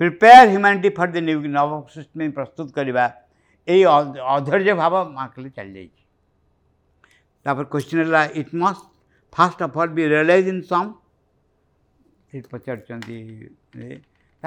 prepare 0.02 0.48
humanity 0.48 0.88
for 1.00 1.10
the 1.16 1.24
new 1.30 1.40
नव 1.56 1.74
सृष्टि 1.94 2.28
प्रस्तुत 2.40 2.74
करवा 2.74 3.06
यही 3.68 3.82
अधर्य 4.36 4.74
भाव 4.84 4.96
माँ 5.14 5.28
कहे 5.38 5.50
चल 5.62 5.72
जापर 7.46 7.64
क्वेश्चन 7.70 8.14
है 8.14 8.28
it 8.40 8.54
must 8.66 8.88
first 9.36 9.62
of 9.62 9.78
all 9.82 9.86
be 10.00 10.06
realise 10.16 10.48
in 10.48 10.60
some 10.74 10.94
पचार 12.52 12.78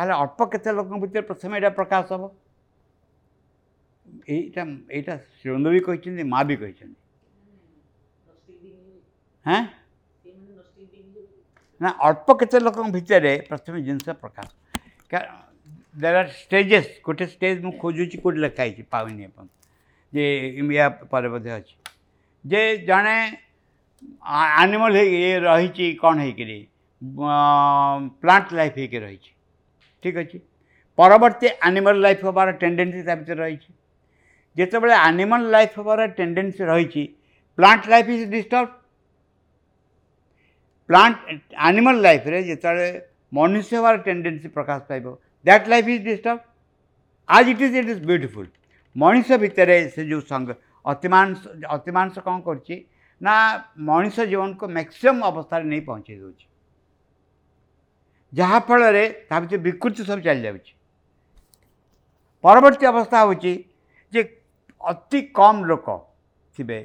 अल्प 0.08 0.50
के 0.56 1.22
प्रथम 1.22 1.56
यहाँ 1.56 1.72
प्रकाश 1.82 2.12
हम 2.12 2.32
ଏଇଟା 4.36 4.62
ଏଇଟା 4.98 5.14
ଶ୍ରୀବନ୍ଧ 5.40 5.72
ବି 5.76 5.82
କହିଛନ୍ତି 5.88 6.26
ମା 6.34 6.44
ବି 6.52 6.58
କହିଛନ୍ତି 6.64 6.94
ହଁ 9.50 9.60
ନା 11.86 11.92
ଅଳ୍ପ 12.10 12.36
କେତେ 12.42 12.60
ଲୋକଙ୍କ 12.66 12.94
ଭିତରେ 12.98 13.34
ପ୍ରଥମେ 13.50 13.82
ଜିନିଷ 13.88 14.16
ପ୍ରକାଶ 14.24 14.48
ଦେର୍ 16.04 16.18
ଆର୍ 16.22 16.30
ଷ୍ଟେଜେସ୍ 16.42 16.92
ଗୋଟେ 17.08 17.26
ଷ୍ଟେଜ୍ 17.34 17.60
ମୁଁ 17.66 17.74
ଖୋଜୁଛି 17.82 18.10
କେଉଁଠି 18.22 18.40
ଲେଖା 18.46 18.62
ହେଇଛି 18.68 18.84
ପାଉନି 18.96 19.28
ଆପଣ 19.30 19.46
ଯେ 20.16 20.26
ୟା 20.80 20.88
ପରେ 21.14 21.30
ବୋଧେ 21.36 21.52
ଅଛି 21.60 21.76
ଯେ 22.54 22.62
ଜଣେ 22.90 23.18
ଆନିମଲ୍ 24.64 24.96
ହେଇକି 25.02 25.30
ରହିଛି 25.50 25.86
କ'ଣ 26.02 26.16
ହେଇକିରି 26.26 26.58
ପ୍ଲାଣ୍ଟ 28.22 28.60
ଲାଇଫ୍ 28.60 28.76
ହେଇକି 28.82 29.00
ରହିଛି 29.06 29.32
ଠିକ୍ 30.04 30.18
ଅଛି 30.24 30.38
ପରବର୍ତ୍ତୀ 31.02 31.48
ଆନିମଲ୍ 31.70 32.00
ଲାଇଫ୍ 32.06 32.22
ହେବାର 32.28 32.50
ଟେଣ୍ଡେନ୍ସି 32.62 33.02
ତା 33.10 33.14
ଭିତରେ 33.22 33.40
ରହିଛି 33.46 33.70
ଯେତେବେଳେ 34.60 34.96
ଆନିମାଲ୍ 35.10 35.46
ଲାଇଫ୍ 35.56 35.74
ହେବାର 35.78 36.06
ଟେଣ୍ଡେନ୍ସି 36.18 36.64
ରହିଛି 36.72 37.04
plant 37.60 37.84
life 37.94 38.10
is 38.16 38.26
disturb 38.36 38.68
plant 40.90 41.18
animal 41.70 42.00
ଲାଇଫ୍ରେ 42.08 42.40
ଯେତେବେଳେ 42.52 42.90
ମନୁଷ୍ୟ 43.40 43.72
ହେବାର 43.78 43.96
ଟେଣ୍ଡେନ୍ସି 44.08 44.48
ପ୍ରକାଶ 44.58 44.80
ପାଇବ 44.92 45.06
that 45.50 45.68
life 45.74 45.90
is 45.96 46.04
disturb 46.10 46.40
as 47.38 47.50
it 47.54 47.64
is 47.68 47.78
it 47.82 47.90
is 47.96 48.04
beautiful 48.12 48.50
ମଣିଷ 49.04 49.28
ଭିତରେ 49.44 49.78
ସେ 49.96 50.02
ଯେଉଁ 50.12 50.22
ସଙ୍ଗ 50.32 50.50
ଅତିମାଂସ 50.92 51.40
ଅତିମାଂସ 51.78 52.14
କ'ଣ 52.28 52.38
କରୁଛି 52.48 52.76
ନା 53.28 53.36
ମଣିଷ 53.90 54.18
ଜୀବନକୁ 54.32 54.66
ମ୍ୟାକ୍ସିମମ୍ 54.78 55.22
ଅବସ୍ଥାରେ 55.32 55.64
ନେଇ 55.72 55.82
ପହଞ୍ଚାଇ 55.90 56.18
ଦେଉଛି 56.22 56.46
ଯାହାଫଳରେ 58.40 59.04
ତା 59.30 59.36
ଭିତରେ 59.44 59.62
ବିକୃତି 59.68 60.02
ସବୁ 60.10 60.22
ଚାଲିଯାଉଛି 60.30 60.72
ପରବର୍ତ୍ତୀ 62.46 62.86
ଅବସ୍ଥା 62.94 63.18
ହେଉଛି 63.26 63.52
ଅତି 64.92 65.20
କମ୍ 65.38 65.62
ଲୋକ 65.70 65.94
ଥିବେ 66.58 66.76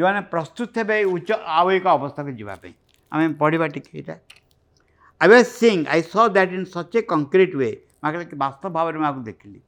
ଯେଉଁମାନେ 0.00 0.20
ପ୍ରସ୍ତୁତ 0.32 0.70
ହେବେ 0.80 0.94
ଏଇ 1.02 1.06
ଉଚ୍ଚ 1.12 1.30
ଆଉ 1.58 1.70
ଏକ 1.76 1.86
ଅବସ୍ଥାକୁ 1.98 2.32
ଯିବା 2.40 2.54
ପାଇଁ 2.64 2.72
ଆମେ 3.16 3.24
ପଢ଼ିବା 3.42 3.66
ଟିକେ 3.76 3.90
ଏଇଟା 4.00 4.14
I 5.20 5.28
was 5.28 5.48
seeing 5.52 5.88
I 5.94 6.04
saw 6.10 6.26
that 6.36 6.54
in 6.58 6.66
such 6.74 6.94
a 6.98 7.02
concrete 7.12 7.54
way 7.60 7.70
ମୁଁ 8.06 8.10
କହିଲେ 8.14 8.38
ବାସ୍ତବ 8.44 8.68
ଭାବରେ 8.76 8.98
ମୁଁ 9.02 9.06
ଆକୁ 9.10 9.22
ଦେଖିଲି 9.30 9.58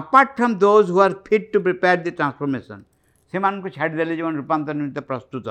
apart 0.00 0.30
from 0.40 0.56
those 0.66 0.88
who 0.94 0.98
are 1.06 1.14
fit 1.28 1.46
to 1.54 1.58
prepare 1.68 1.96
the 2.08 2.12
transformation 2.20 2.82
ସେମାନଙ୍କୁ 3.34 3.68
ଛାଡ଼ିଦେଲେ 3.78 4.14
ଯେଉଁମାନେ 4.18 4.38
ରୂପାନ୍ତର 4.42 4.74
ନିମିତ୍ତ 4.80 4.98
ପ୍ରସ୍ତୁତ 5.10 5.46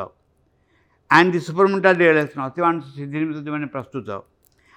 ଆଣ୍ଡ 1.17 1.28
ଦି 1.34 1.39
ସୁପରମେଣ୍ଟାଲ 1.50 1.94
ରିଏଲେସନ୍ 2.04 2.41
ଅତିମାନଙ୍କୁ 2.50 2.89
ସିଦ୍ଧି 2.98 3.17
ନିମିତ୍ତ 3.24 3.39
ଯେଉଁମାନେ 3.48 3.70
ପ୍ରସ୍ତୁତ 3.76 4.08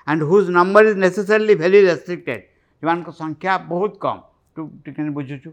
and 0.08 0.20
whose 0.30 0.46
number 0.58 0.82
is 0.92 1.00
necessarily 1.06 1.54
very 1.62 1.80
restricted 1.90 2.42
ଯେଉଁମାନଙ୍କ 2.80 3.08
ସଂଖ୍ୟା 3.22 3.52
ବହୁତ 3.72 3.92
କମ୍ 4.06 4.20
ଟୁ 4.56 4.60
ଟିକେ 4.84 5.10
ବୁଝୁଛୁ 5.20 5.50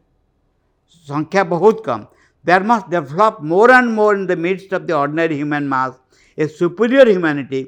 संख्या 0.93 1.43
बहुत 1.53 1.83
कम 1.85 2.03
there 2.45 2.63
must 2.71 2.89
develop 2.91 3.37
more 3.51 3.71
and 3.71 3.89
more 3.95 4.15
in 4.17 4.25
the 4.27 4.37
midst 4.45 4.73
of 4.73 4.81
the 4.81 4.91
ordinary 4.99 5.35
human 5.37 5.67
mass 5.73 5.99
a 6.39 6.47
superior 6.47 7.09
humanity 7.09 7.61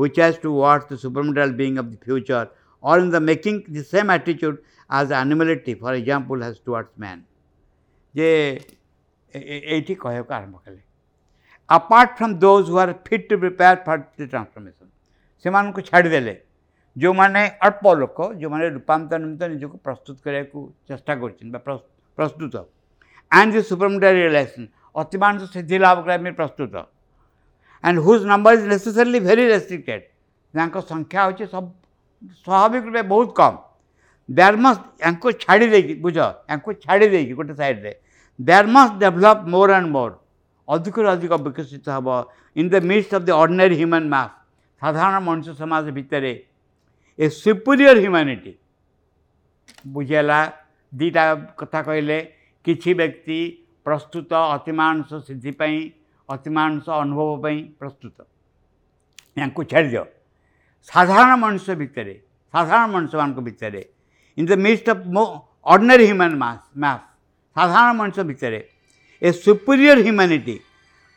which 0.00 0.18
has 0.20 0.40
towards 0.52 0.86
the 0.92 0.96
supermental 1.04 1.52
being 1.60 1.78
of 1.78 1.84
the 1.84 1.96
future 2.04 2.46
और 2.82 3.00
in 3.02 3.10
the 3.10 3.22
making 3.30 3.60
the 3.76 3.82
same 3.94 4.10
attitude 4.12 4.58
as 5.00 5.12
animality 5.22 5.74
for 5.84 5.94
example 5.94 6.42
has 6.42 6.56
to 6.56 6.64
towards 6.66 6.90
man 7.00 7.22
जे 8.16 8.30
ये 9.36 9.80
कह 10.06 10.10
आरंभ 10.34 10.58
कले 10.66 10.80
apart 11.78 12.16
from 12.18 12.34
those 12.46 12.68
who 12.70 12.76
are 12.84 12.92
fit 13.06 13.28
to 13.30 13.38
prepare 13.38 13.82
for 13.86 13.98
the 14.20 14.28
transformation 14.30 15.72
से 15.76 15.82
छाड़देले 15.90 16.36
जो 17.02 17.12
मैंने 17.14 17.46
अल्प 17.64 17.80
लोक 17.98 18.22
जो 18.40 18.50
मैंने 18.50 18.68
रूपांतर 18.68 19.18
निमित्त 19.18 19.40
तो 19.40 19.48
निज्क 19.48 19.74
प्रस्तुत 19.84 20.20
करने 20.24 20.42
को 20.44 20.72
चेस्टा 20.88 21.14
कर 21.14 21.58
प्रस्तुत 21.58 21.92
प्रस्तुत 22.18 22.66
and 23.38 23.52
the 23.52 23.62
supplementary 23.62 24.26
election. 24.26 24.68
Ottimansu 24.96 25.48
Siddhila 25.54 25.88
Avagramya 26.02 26.34
Prastuta. 26.34 26.86
And 27.82 27.98
whose 27.98 28.24
number 28.24 28.52
is 28.58 28.64
necessarily 28.74 29.18
very 29.28 29.44
restricted. 29.56 30.04
ତାଙ୍କ 30.56 30.80
ସଂଖ୍ୟା 30.90 31.24
ହେଉଛି 31.24 31.44
ସବୁ 31.50 31.68
ସ୍ୱାଭାବିକ 32.44 32.84
ରୂପେ 32.88 33.00
ବହୁତ 33.08 33.34
କମ୍ 33.40 33.58
ଦେୟାର୍ 34.38 34.56
ମଷ୍ଟ 34.66 34.86
ୟାଙ୍କୁ 35.02 35.32
ଛାଡ଼ି 35.42 35.66
ଦେଇକି 35.72 35.94
ବୁଝ 36.06 36.16
ୟାଙ୍କୁ 36.52 36.72
ଛାଡ଼ି 36.84 37.08
ଦେଇକି 37.14 37.32
ଗୋଟେ 37.40 37.54
ସାଇଡ଼୍ରେ 37.60 37.92
there 38.48 38.68
must 38.76 38.90
develop 39.02 39.42
more 39.56 39.72
and 39.76 39.88
more 39.98 40.14
ଅଧିକରୁ 40.76 41.06
ଅଧିକ 41.14 41.32
ବିକଶିତ 41.48 41.86
ହେବ 41.96 42.08
in 42.60 42.68
the 42.72 42.74
midst 42.90 43.10
of 43.18 43.24
the 43.28 43.32
ordinary 43.42 43.74
human 43.82 44.06
mass 44.14 44.30
ସାଧାରଣ 44.82 45.16
ମଣିଷ 45.28 45.48
ସମାଜ 45.62 45.84
ଭିତରେ 45.98 46.32
ଏ 47.24 47.24
ସୁପିରିୟର୍ 47.42 47.98
ହ୍ୟୁମାନିଟି 48.02 48.52
ବୁଝିହେଲା 49.94 50.38
ଦୁଇଟା 50.96 51.24
କଥା 51.58 51.82
କହିଲେ 51.88 52.16
କିଛି 52.64 52.92
ବ୍ୟକ୍ତି 53.00 53.38
ପ୍ରସ୍ତୁତ 53.88 54.32
ଅତିମାଂସ 54.56 55.18
ସିଦ୍ଧି 55.28 55.52
ପାଇଁ 55.62 55.78
ଅତିମାଂସ 56.34 56.86
ଅନୁଭବ 57.02 57.30
ପାଇଁ 57.44 57.58
ପ୍ରସ୍ତୁତ 57.80 58.16
ୟାଙ୍କୁ 59.40 59.62
ଛାଡ଼ିଦିଅ 59.72 60.04
ସାଧାରଣ 60.92 61.30
ମଣିଷ 61.44 61.66
ଭିତରେ 61.82 62.14
ସାଧାରଣ 62.56 62.84
ମଣିଷମାନଙ୍କ 62.94 63.40
ଭିତରେ 63.48 63.82
ଇନ୍ 64.38 64.48
ଦ 64.50 64.52
ମିଷ୍ଟ 64.66 64.86
ଅଫ୍ 64.94 65.04
ମୋ 65.16 65.24
ଅର୍ଡ଼ିନାରୀ 65.72 66.04
ହ୍ୟୁମାନ୍ 66.10 66.34
ମାସ୍ 66.44 66.62
ମ୍ୟାସ୍ 66.84 67.04
ସାଧାରଣ 67.58 67.90
ମଣିଷ 68.00 68.16
ଭିତରେ 68.30 68.60
a 69.26 69.28
superior 69.44 69.98
humanity 70.08 70.56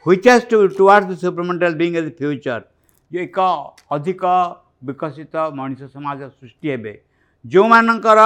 which 0.06 0.28
has 0.32 0.46
to 0.52 0.56
toward 0.80 1.04
the 1.10 1.12
supermental 1.24 1.74
being 1.82 1.96
as 2.02 2.12
future 2.20 2.64
ଏକ 3.26 3.40
ଅଧିକ 3.96 4.26
ବିକଶିତ 4.92 5.36
ମଣିଷ 5.60 5.82
ସମାଜ 5.96 6.20
ସୃଷ୍ଟି 6.38 6.68
ହେବେ 6.74 6.94
ଯେଉଁମାନଙ୍କର 7.54 8.22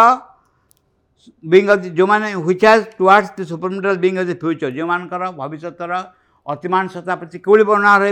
बिंग 1.51 1.69
अफ 1.69 1.85
जो 1.97 2.05
मैंने 2.07 2.31
हुई 2.33 2.57
has 2.65 2.85
towards 2.97 3.29
the 3.37 3.45
supramental 3.51 3.97
being 4.05 4.17
of 4.17 4.25
the 4.27 4.35
future 4.39 4.69
जो 4.77 4.87
मर 4.87 5.31
भविष्य 5.41 5.71
अतिमान 6.53 6.87
सत्ता 6.95 7.15
प्रति 7.15 7.39
कि 7.47 7.51
मनोभाव 7.69 8.03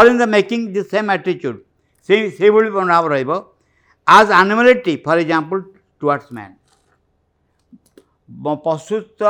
all 0.00 0.08
in 0.10 0.18
the 0.18 0.28
making 0.36 0.68
the 0.74 0.84
same 0.92 1.10
आटीच्यूड 1.10 1.60
से 2.08 2.50
मनोभाव 2.50 3.12
as 3.12 4.30
animality 4.42 4.96
for 5.06 5.18
example 5.18 5.60
towards 6.00 6.28
man 6.38 6.54
पशुस्थ 8.66 9.22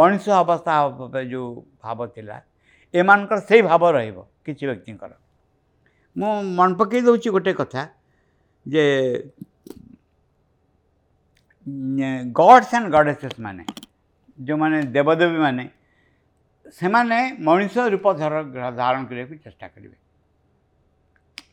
Manish 0.00 0.28
अवस्था 0.42 1.22
जो 1.30 1.44
भाव 1.84 2.06
था 2.18 2.44
एम 3.02 3.08
से 3.50 3.62
भाव 3.70 3.88
रक्ति 3.96 4.98
मु 6.18 6.30
मन 6.62 6.74
पकई 6.80 7.00
दौर 7.02 7.18
गोटे 7.34 7.52
कथा 7.60 7.86
जे 8.74 8.82
ଗଡ଼୍ସ 11.66 12.74
ଆଣ୍ଡ 12.76 12.88
ଗଡ଼େସେସ୍ 12.96 13.36
ମାନେ 13.44 13.64
ଯେଉଁମାନେ 14.48 14.76
ଦେବଦେବୀ 14.94 15.38
ମାନେ 15.46 15.64
ସେମାନେ 16.80 17.18
ମଣିଷ 17.46 17.74
ରୂପ 17.94 18.06
ଧାରଣ 18.20 19.02
କରିବାକୁ 19.10 19.34
ଚେଷ୍ଟା 19.44 19.66
କରିବେ 19.74 19.96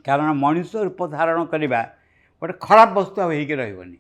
କାରଣ 0.08 0.30
ମଣିଷ 0.44 0.72
ରୂପ 0.88 1.00
ଧାରଣ 1.18 1.40
କରିବା 1.54 1.82
ଗୋଟେ 2.42 2.54
ଖରାପ 2.66 2.90
ବସ୍ତୁ 3.00 3.18
ଆଉ 3.24 3.30
ହେଇକି 3.38 3.56
ରହିବନି 3.62 3.98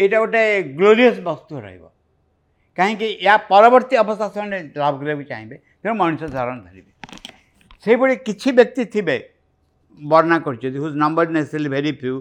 ଏଇଟା 0.00 0.16
ଗୋଟେ 0.22 0.42
ଗ୍ଲୋରିୟସ୍ 0.80 1.20
ବସ୍ତୁ 1.28 1.52
ରହିବ 1.66 1.84
କାହିଁକି 2.78 3.06
ୟା 3.28 3.34
ପରବର୍ତ୍ତୀ 3.52 3.94
ଅବସ୍ଥା 4.04 4.26
ସେମାନେ 4.36 4.56
ଲାଭ 4.82 4.92
କରିବାକୁ 5.00 5.24
ଚାହିଁବେ 5.32 5.56
ତେଣୁ 5.82 5.94
ମଣିଷ 6.02 6.22
ଧାରଣ 6.36 6.54
ଧରିବେ 6.68 6.90
ସେହିଭଳି 7.84 8.14
କିଛି 8.26 8.48
ବ୍ୟକ୍ତି 8.58 8.82
ଥିବେ 8.94 9.16
ବର୍ଣ୍ଣନା 10.12 10.36
କରିଛନ୍ତି 10.46 10.78
whose 10.84 10.96
number 11.04 11.28
necessarily 11.36 11.68
very 11.74 11.92
few 12.00 12.14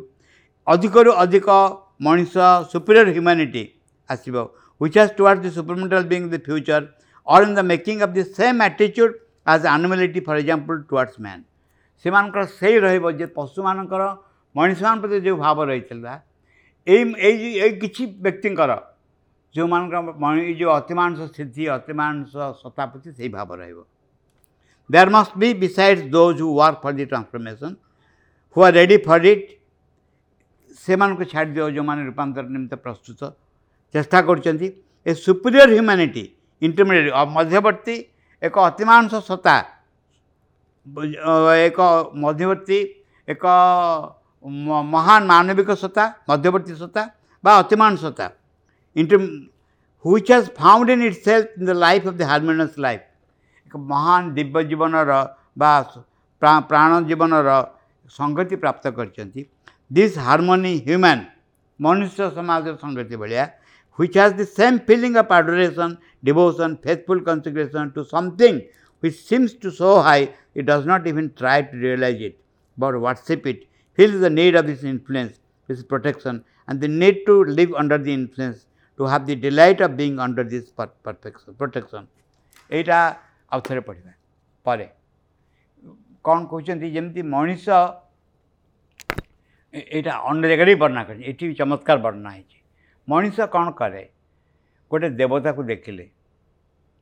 ଅଧିକରୁ 0.74 1.12
ଅଧିକ 1.24 1.48
मनीष 2.06 2.34
superior 2.72 3.08
humanity 3.10 3.62
आसब 4.12 4.36
which 4.82 4.98
has 4.98 5.10
toward 5.16 5.40
the 5.46 5.50
supermental 5.56 6.04
being 6.14 6.24
the 6.32 6.38
future 6.46 6.86
Al 7.38 7.44
in 7.48 7.52
the 7.56 7.60
making 7.72 8.02
of 8.08 8.14
the 8.18 8.24
same 8.40 8.54
आटीच्यूड 8.68 9.10
as 9.54 9.66
animality 9.72 10.20
for 10.28 10.36
example 10.40 10.80
towards 10.90 11.16
man 11.26 11.42
से 12.04 12.12
मानकर 12.18 12.46
से 12.60 12.72
ही 12.74 12.78
रे 12.86 12.94
पशु 13.38 13.60
मान 13.64 13.78
मनीष 14.58 14.80
मान 14.84 15.02
प्रति 15.02 15.18
जो 15.28 15.34
भाव 15.38 15.62
रही 15.72 15.82
कि 15.92 15.98
व्यक्ति 18.30 18.50
जो 19.56 19.64
मान 19.68 19.82
जो 20.60 20.68
अतिमानस 20.70 21.20
स्थिति 21.34 21.64
अतिमानस 21.76 22.32
शताब्दी 22.64 23.10
से 23.12 23.30
भाव 23.38 23.50
rare 23.62 25.08
must 25.18 25.34
be 25.46 25.50
beside 25.68 25.98
those 26.12 26.42
who 26.42 26.48
work 26.62 26.78
for 26.84 26.92
the 27.02 27.06
transformation 27.16 27.72
who 28.58 28.62
are 28.70 28.74
ready 28.74 28.98
for 29.10 29.26
it 29.34 29.44
ସେମାନଙ୍କୁ 30.86 31.24
ଛାଡ଼ି 31.32 31.54
ଯେଉଁମାନେ 31.78 32.02
ରୂପାନ୍ତର 32.10 32.46
ନିମିତ୍ତ 32.56 32.76
ପ୍ରସ୍ତୁତ 32.86 33.22
ଚେଷ୍ଟା 33.96 34.20
କରୁଛନ୍ତି 34.30 34.68
ଏ 35.08 35.12
ସୁପିରିୟର 35.24 35.68
ହ୍ୟୁମାନିଟି 35.76 36.24
ଇଣ୍ଟରମିଡ଼ିଏଟ୍ 36.68 37.34
ମଧ୍ୟବର୍ତ୍ତୀ 37.38 37.96
ଏକ 38.50 38.56
ଅତିମାଂସ 38.70 39.12
ସତ୍ତା 39.30 39.56
ଏକ 41.70 41.80
ମଧ୍ୟବର୍ତ୍ତୀ 42.26 42.80
ଏକ 43.34 43.44
ମହାନ 44.96 45.20
ମାନବିକ 45.34 45.70
ସତ୍ତା 45.84 46.06
ମଧ୍ୟବର୍ତ୍ତୀ 46.32 46.74
ସତ୍ତା 46.84 47.04
ବା 47.48 47.52
ଅତିମାନ 47.64 47.92
ସତା 48.06 48.28
inter 49.02 49.20
which 50.08 50.32
has 50.36 50.48
found 50.62 50.90
in 50.98 51.06
itself 51.26 51.44
in 51.60 51.68
the 51.70 51.72
life 51.86 52.06
of 52.12 52.18
the 52.22 52.26
harmonious 52.32 52.78
life 52.86 53.04
ଏକ 53.68 53.74
ମହାନ 53.92 54.22
ଦିବ୍ୟ 54.40 54.62
ଜୀବନର 54.72 55.12
ବା 55.64 55.72
ପ୍ରାଣ 56.72 56.92
ଜୀବନର 57.12 57.50
ସଙ୍ଗତି 58.18 58.56
ପ୍ରାପ୍ତ 58.64 58.84
କରିଛନ୍ତି 59.00 59.42
This 59.92 60.16
harmony, 60.16 60.80
human 60.80 61.22
monistic 61.86 62.34
samaja 62.36 62.78
sanghati 62.80 63.18
bhaliya 63.22 63.54
which 64.00 64.14
has 64.16 64.34
the 64.34 64.46
same 64.46 64.80
feeling 64.90 65.16
of 65.22 65.32
adoration 65.40 65.92
devotion 66.24 66.78
faithful 66.84 67.20
consecration 67.30 67.92
to 67.96 68.04
something 68.06 68.56
which 69.00 69.16
seems 69.30 69.56
to 69.66 69.72
so 69.80 69.94
high 70.08 70.26
it 70.54 70.66
does 70.68 70.86
not 70.86 71.08
even 71.12 71.32
try 71.42 71.58
to 71.70 71.76
realize 71.88 72.20
it 72.30 72.36
but 72.84 72.94
worship 73.08 73.42
it 73.52 73.60
feels 73.98 74.20
the 74.26 74.30
need 74.40 74.54
of 74.62 74.68
this 74.70 74.84
influence 74.94 75.36
this 75.68 75.82
protection 75.94 76.36
and 76.68 76.80
the 76.82 76.92
need 77.06 77.18
to 77.30 77.36
live 77.60 77.74
under 77.86 77.98
the 77.98 78.14
influence 78.22 78.60
to 78.98 79.04
have 79.14 79.26
the 79.26 79.38
delight 79.48 79.82
of 79.88 79.96
being 79.98 80.20
under 80.28 80.44
this 80.56 80.66
protection 81.60 82.08
eta 82.82 83.02
ଆଉ 83.56 83.62
ଥରେ 83.68 83.82
ପଢ଼ିବା 83.86 84.12
ପରେ 84.68 84.86
କ'ଣ 86.28 86.40
କହୁଛନ୍ତି 86.50 86.88
ଯେମିତି 86.98 87.22
यहाँ 89.76 90.22
अन्न 90.30 90.48
जगह 90.50 90.66
भी 90.66 90.74
वर्णना 90.82 91.04
कर 91.10 91.54
चमत्कार 91.58 91.98
वर्णना 92.02 92.30
है 92.30 92.44
मनीष 93.10 93.40
कौन 93.56 93.70
कै 93.82 94.02
गोटे 94.92 95.10
देवता 95.18 95.52
को 95.54 95.64
देखिले 95.64 96.10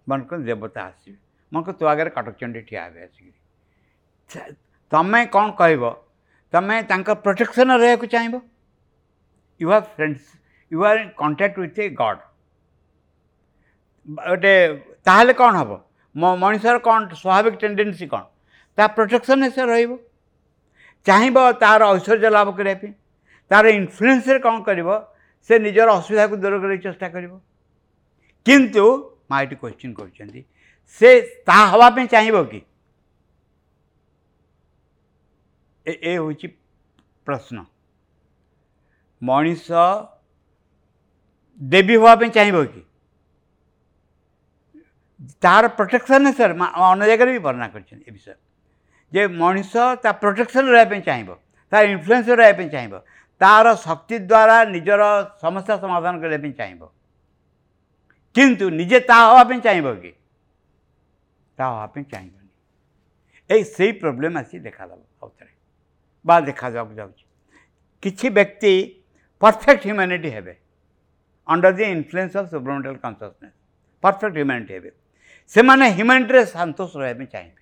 मन 0.10 0.22
को 0.28 0.38
देवता 0.44 0.82
आस 0.82 1.06
मन 1.54 1.62
को 1.64 1.72
तो 1.80 1.86
आगे 1.88 2.06
कटकचंडी 2.16 2.62
ठिया 2.68 2.84
हे 2.96 3.04
आसिक 3.04 4.54
तुम्हें 4.92 5.28
कौन 5.36 5.52
कह 5.62 5.78
तुम्हें 6.56 7.16
प्रोटेक्शन 7.24 7.72
रहा 7.72 7.96
चाहब 8.06 8.42
you 9.62 9.72
have 9.72 9.82
friends 9.96 10.32
you 10.74 10.84
are 10.86 10.98
in 11.02 11.08
contact 11.22 11.58
with 11.60 11.80
a 11.80 11.90
गड 12.02 12.20
गोटे 14.28 14.54
ताल 15.12 15.34
कौन 15.44 15.56
हम 15.56 16.36
मनिषर 16.46 16.78
कौन 16.90 17.08
स्वाभाविक 17.16 17.58
टेंडेन्सी 17.62 18.08
कौन 18.16 18.26
तोटेक्शन 18.82 19.50
से 19.50 19.66
रहा 19.66 19.98
ଚାହିଁବ 21.06 21.38
ତାହାର 21.64 21.84
ଐଶ୍ୱର୍ଯ୍ୟ 21.96 22.32
ଲାଭ 22.38 22.48
କରିବା 22.58 22.76
ପାଇଁ 22.84 22.94
ତାହାର 23.52 23.68
ଇନଫ୍ଲୁଏନ୍ସରେ 23.80 24.40
କ'ଣ 24.48 24.56
କରିବ 24.70 24.90
ସେ 25.48 25.54
ନିଜର 25.66 25.88
ଅସୁବିଧାକୁ 26.00 26.34
ଦୂର 26.46 26.56
କରିବାକୁ 26.64 26.84
ଚେଷ୍ଟା 26.88 27.08
କରିବ 27.16 27.34
କିନ୍ତୁ 28.50 28.84
ମା 29.32 29.36
ଏଠି 29.44 29.56
କ୍ୱେଶ୍ଚିନ୍ 29.62 29.94
କରୁଛନ୍ତି 30.00 30.42
ସେ 30.98 31.10
ତାହା 31.50 31.66
ହେବା 31.74 31.88
ପାଇଁ 31.98 32.08
ଚାହିଁବ 32.16 32.38
କି 32.52 32.60
ଏ 35.90 36.12
ହେଉଛି 36.20 36.48
ପ୍ରଶ୍ନ 37.28 37.58
ମଣିଷ 39.30 39.70
ଦେବୀ 41.74 41.94
ହେବା 42.00 42.14
ପାଇଁ 42.22 42.32
ଚାହିଁବ 42.40 42.58
କି 42.74 42.82
ତାହାର 45.46 45.66
ପ୍ରୋଟେକ୍ସନ୍ 45.78 46.28
ସାର୍ 46.40 46.52
ଅନ୍ୟ 46.92 47.04
ଜାଗାରେ 47.12 47.32
ବି 47.36 47.42
ବର୍ଣ୍ଣନା 47.48 47.68
କରିଛନ୍ତି 47.76 48.04
ଏ 48.10 48.12
ବିଷୟରେ 48.18 48.40
ଯେ 49.16 49.22
ମଣିଷ 49.42 49.74
ତା 50.04 50.10
ପ୍ରୋଟେକ୍ସନ୍ 50.22 50.70
ରହିବା 50.74 50.88
ପାଇଁ 50.94 51.02
ଚାହିଁବ 51.10 51.30
ତା 51.74 51.78
ଇନଫ୍ଲୁଏନ୍ସରେ 51.92 52.36
ରହିବା 52.42 52.56
ପାଇଁ 52.60 52.70
ଚାହିଁବ 52.76 52.94
ତା'ର 53.44 53.68
ଶକ୍ତି 53.86 54.16
ଦ୍ୱାରା 54.32 54.58
ନିଜର 54.76 55.02
ସମସ୍ୟା 55.44 55.74
ସମାଧାନ 55.84 56.14
କରିବା 56.24 56.40
ପାଇଁ 56.46 56.54
ଚାହିଁବ 56.62 56.82
କିନ୍ତୁ 58.38 58.66
ନିଜେ 58.80 59.00
ତା 59.10 59.18
ହେବା 59.28 59.44
ପାଇଁ 59.52 59.60
ଚାହିଁବ 59.68 59.88
କି 60.04 60.12
ତା 61.60 61.66
ହେବା 61.72 61.88
ପାଇଁ 61.96 62.04
ଚାହିଁବନି 62.14 62.50
ଏଇ 63.54 63.62
ସେଇ 63.76 63.92
ପ୍ରୋବ୍ଲେମ୍ 64.02 64.36
ଆସି 64.42 64.56
ଦେଖାଦେବ 64.68 65.02
ଆଉଥରେ 65.24 65.54
ବା 66.30 66.36
ଦେଖାଯାବାକୁ 66.50 66.94
ଯାଉଛି 67.00 67.24
କିଛି 68.04 68.26
ବ୍ୟକ୍ତି 68.38 68.74
ପରଫେକ୍ଟ 69.44 69.82
ହ୍ୟୁମାନିଟି 69.90 70.30
ହେବେ 70.38 70.54
under 71.52 71.72
the 71.80 71.84
influence 71.96 72.34
of 72.42 72.50
supramental 72.54 72.96
consciousness 73.06 73.56
perfect 74.04 74.32
humanity 74.38 74.74
ହେବେ 74.78 74.90
ସେମାନେ 75.56 75.86
ହ୍ୟୁମାନିଟିରେ 75.98 76.42
ସନ୍ତୋଷ 76.58 76.92
ରହିବା 77.04 77.16
ପାଇଁ 77.22 77.30
ଚାହିଁବେ 77.36 77.62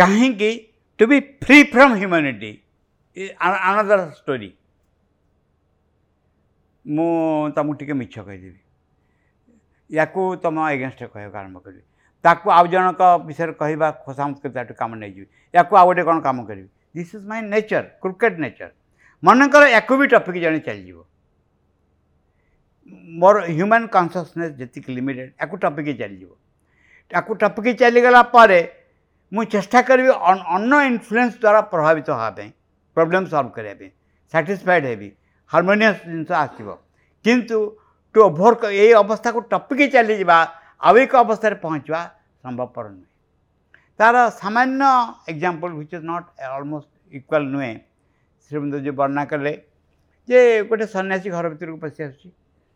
कहीं 0.00 0.56
to 0.98 1.06
be 1.06 1.18
free 1.44 1.62
from 1.70 1.92
humanity 1.94 2.50
another 3.20 4.08
story 4.16 4.52
मुझे 6.98 7.92
मिछ 8.00 8.14
कह 8.18 8.52
या 9.96 10.04
तुम 10.44 10.58
एगेस्ट 10.68 11.02
कह 11.04 11.38
आरंभ 11.38 11.62
कर 11.66 12.50
आउ 12.58 12.66
जनक 12.74 13.02
विषय 13.26 13.52
कह 13.62 13.90
खोसाम 14.04 14.34
कम 14.46 14.94
नहीं 14.94 15.24
या 15.54 15.62
कौन 15.74 16.20
कम 16.28 16.44
कर 16.52 16.62
this 16.96 17.14
is 17.14 17.26
my 17.28 17.42
nature 17.42 17.82
cricket 18.06 18.38
nature 18.46 18.72
मनकर 19.24 19.66
याक 19.68 19.92
भी 20.00 20.06
टपिक 20.16 20.40
जन 20.42 20.58
चल 20.70 20.92
मोर 23.24 23.42
ह्यूमन 23.50 23.86
कन्सीयसने 23.96 24.50
जीक 24.66 24.88
लिमिटेड 24.90 25.32
या 25.42 25.66
टपिक 25.68 25.94
चलो 25.98 26.36
या 27.16 27.20
टपिक 27.46 27.78
चलीगला 27.78 28.22
ମୁଁ 29.36 29.44
ଚେଷ୍ଟା 29.54 29.80
କରିବି 29.88 30.10
ଅନ୍ୟ 30.28 30.76
ଇନଫ୍ଲୁଏନ୍ସ 30.90 31.34
ଦ୍ୱାରା 31.40 31.60
ପ୍ରଭାବିତ 31.72 32.08
ହେବା 32.20 32.28
ପାଇଁ 32.38 32.48
ପ୍ରୋବ୍ଲେମ୍ 32.98 33.26
ସଲ୍ଭ 33.32 33.48
କରିବା 33.56 33.74
ପାଇଁ 33.80 33.90
ସାଟିସ୍ଫାଏଡ଼୍ 34.34 34.88
ହେବି 34.92 35.08
ହାରମୋନିୟସ୍ 35.54 36.00
ଜିନିଷ 36.12 36.30
ଆସିବ 36.44 36.68
କିନ୍ତୁ 37.28 37.58
ଟୁ 38.12 38.18
ଓଭର 38.28 38.70
ଏଇ 38.84 38.92
ଅବସ୍ଥାକୁ 39.04 39.38
ଟପିକି 39.52 39.86
ଚାଲିଯିବା 39.96 40.38
ଆଉ 40.90 40.94
ଏକ 41.04 41.12
ଅବସ୍ଥାରେ 41.26 41.56
ପହଞ୍ଚିବା 41.66 42.02
ସମ୍ଭବପର 42.44 42.84
ନୁହେଁ 42.94 43.82
ତା'ର 44.00 44.16
ସାମାନ୍ୟ 44.40 44.82
example 45.32 45.72
which 45.76 45.94
is 46.00 46.06
not 46.12 46.28
almost 46.56 46.90
equal 47.18 47.48
ନୁହେଁ 47.54 47.72
ଶ୍ରୀମନ୍ଦ 48.48 48.74
ଯେଉଁ 48.86 48.96
ବର୍ଣ୍ଣନା 49.02 49.22
କଲେ 49.34 49.54
ଯେ 50.32 50.38
ଗୋଟେ 50.72 50.84
ସନ୍ନ୍ୟାସୀ 50.96 51.28
ଘର 51.36 51.44
ଭିତରକୁ 51.56 51.78
ପଶି 51.86 52.00
ଆସୁଛି 52.08 52.28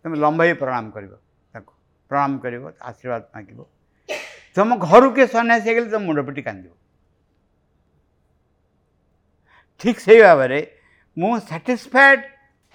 ତୁମେ 0.03 0.17
ଲମ୍ବାଇ 0.27 0.51
ପ୍ରଣାମ 0.65 0.85
କରିବ 0.99 1.13
ତାକୁ 1.57 1.73
ପ୍ରଣାମ 2.13 2.33
କରିବ 2.47 2.63
ଆଶୀର୍ବାଦ 2.89 3.23
ମାଗିବ 3.37 3.63
ତୁମ 4.57 4.77
ଘରକୁ 4.89 5.23
ସନ୍ନ୍ୟାସୀ 5.35 5.67
ହେଇଗଲେ 5.69 5.89
ତୁମ 5.95 6.03
ମୁଣ୍ଡ 6.09 6.21
ପିଟି 6.29 6.43
କାନ୍ଦିବ 6.47 6.73
ଠିକ୍ 9.85 10.01
ସେଇ 10.07 10.21
ଭାବରେ 10.25 10.59
ମୁଁ 11.23 11.33
satisfied 11.51 12.25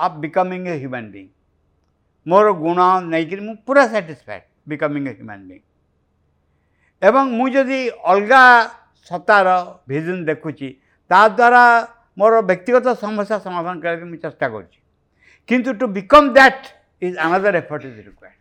of 0.08 0.16
becoming 0.24 0.62
a 0.74 0.76
human 0.84 1.10
being 1.16 1.34
ମୋର 2.34 2.46
ଗୁଣ 2.64 2.80
ନେଇକରି 3.14 3.42
ମୁଁ 3.50 3.56
ପୁରା 3.70 3.84
satisfied 3.94 4.48
becoming 4.74 5.04
a 5.12 5.14
human 5.20 5.44
being 5.52 5.66
ଏବଂ 7.10 7.26
ମୁଁ 7.38 7.48
ଯଦି 7.56 7.80
ଅଲଗା 8.12 8.42
ସତ୍ତାର 9.10 9.48
ଭିଜନ୍ 9.90 10.26
ଦେଖୁଛି 10.30 10.68
ତାଦ୍ୱାରା 11.12 11.64
ମୋର 12.20 12.34
ବ୍ୟକ୍ତିଗତ 12.50 12.88
ସମସ୍ୟା 13.06 13.38
ସମାଧାନ 13.46 13.76
କରିବାକୁ 13.84 14.06
ମୁଁ 14.12 14.20
ଚେଷ୍ଟା 14.26 14.46
କରୁଛି 14.54 14.80
କିନ୍ତୁ 15.50 15.70
to 15.80 15.86
become 15.98 16.28
that 16.38 16.64
is 17.06 17.16
another 17.26 17.56
effort 17.62 17.84
is 17.92 18.00
required 18.10 18.37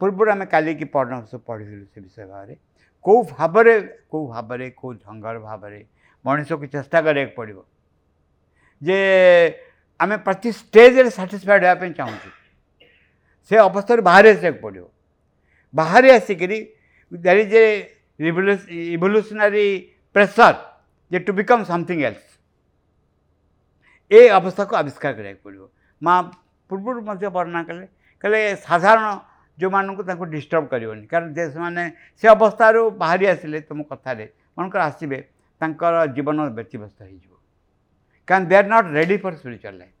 ପୂର୍ବରୁ 0.00 0.30
ଆମେ 0.34 0.46
କାଲିକି 0.54 0.86
ପରାମର୍ଶ 0.94 1.38
ପଢ଼ିଥିଲୁ 1.48 1.84
ସେ 1.94 2.22
ବିଷୟ 3.04 3.34
ଭାବରେ 3.38 3.74
କେଉଁ 4.08 4.14
ଭାବରେ 4.14 4.14
କେଉଁ 4.14 4.22
ଭାବରେ 4.34 4.66
କେଉଁ 4.80 4.92
ଢଙ୍ଗର 5.04 5.36
ଭାବରେ 5.48 5.80
ମଣିଷକୁ 6.26 6.64
ଚେଷ୍ଟା 6.74 6.98
କରିବାକୁ 7.06 7.34
ପଡ଼ିବ 7.40 7.58
ଯେ 8.88 8.98
ଆମେ 10.02 10.16
ପ୍ରତି 10.26 10.50
ଷ୍ଟେଜ୍ରେ 10.60 11.08
ସାଟିସ୍ଫାଏଡ଼୍ 11.18 11.66
ହେବା 11.70 11.76
ପାଇଁ 11.82 11.90
ଚାହୁଁଛୁ 12.00 12.30
ସେ 13.48 13.54
ଅବସ୍ଥାରୁ 13.70 14.00
ବାହାରେ 14.10 14.28
ଆସିବାକୁ 14.34 14.60
ପଡ଼ିବ 14.66 14.84
ବାହାରେ 15.80 16.08
ଆସିକରି 16.18 16.58
that 17.24 17.40
is 17.44 17.54
a 17.62 17.64
revolutionary 18.94 19.66
pressure 20.14 20.56
ଯେ 21.12 21.18
ଟୁ 21.26 21.32
ବିକମ୍ 21.40 21.66
ସମଥିଙ୍ଗ 21.72 22.00
ଏଲ୍ସ 22.10 22.24
ଏ 24.18 24.20
ଅବସ୍ଥାକୁ 24.38 24.72
ଆବିଷ୍କାର 24.82 25.12
କରିବାକୁ 25.18 25.42
ପଡ଼ିବ 25.48 25.62
ମା 26.06 26.14
ପୂର୍ବରୁ 26.68 27.00
ମଧ୍ୟ 27.08 27.24
ବର୍ଣ୍ଣନା 27.36 27.62
କଲେ 27.68 27.84
କହିଲେ 28.22 28.40
ସାଧାରଣ 28.66 29.06
ଯେଉଁମାନଙ୍କୁ 29.62 30.04
ତାଙ୍କୁ 30.10 30.26
ଡିଷ୍ଟର୍ବ 30.34 30.66
କରିବନି 30.74 31.04
କାରଣ 31.12 31.28
ଯେ 31.38 31.44
ସେମାନେ 31.54 31.82
ସେ 32.22 32.26
ଅବସ୍ଥାରୁ 32.36 32.80
ବାହାରି 33.02 33.26
ଆସିଲେ 33.34 33.60
ତୁମ 33.70 33.86
କଥାରେ 33.94 34.26
ମନେକର 34.60 34.80
ଆସିବେ 34.92 35.18
ତାଙ୍କର 35.64 36.04
ଜୀବନ 36.18 36.46
ବ୍ୟତିବ୍ୟସ୍ତ 36.60 36.98
ହେଇଯିବ 37.08 37.32
କାରଣ 38.32 38.42
they 38.50 38.56
are 38.60 38.70
not 38.74 38.90
ready 38.98 39.16
for 39.26 39.36
spiritual 39.44 39.78
life 39.84 39.94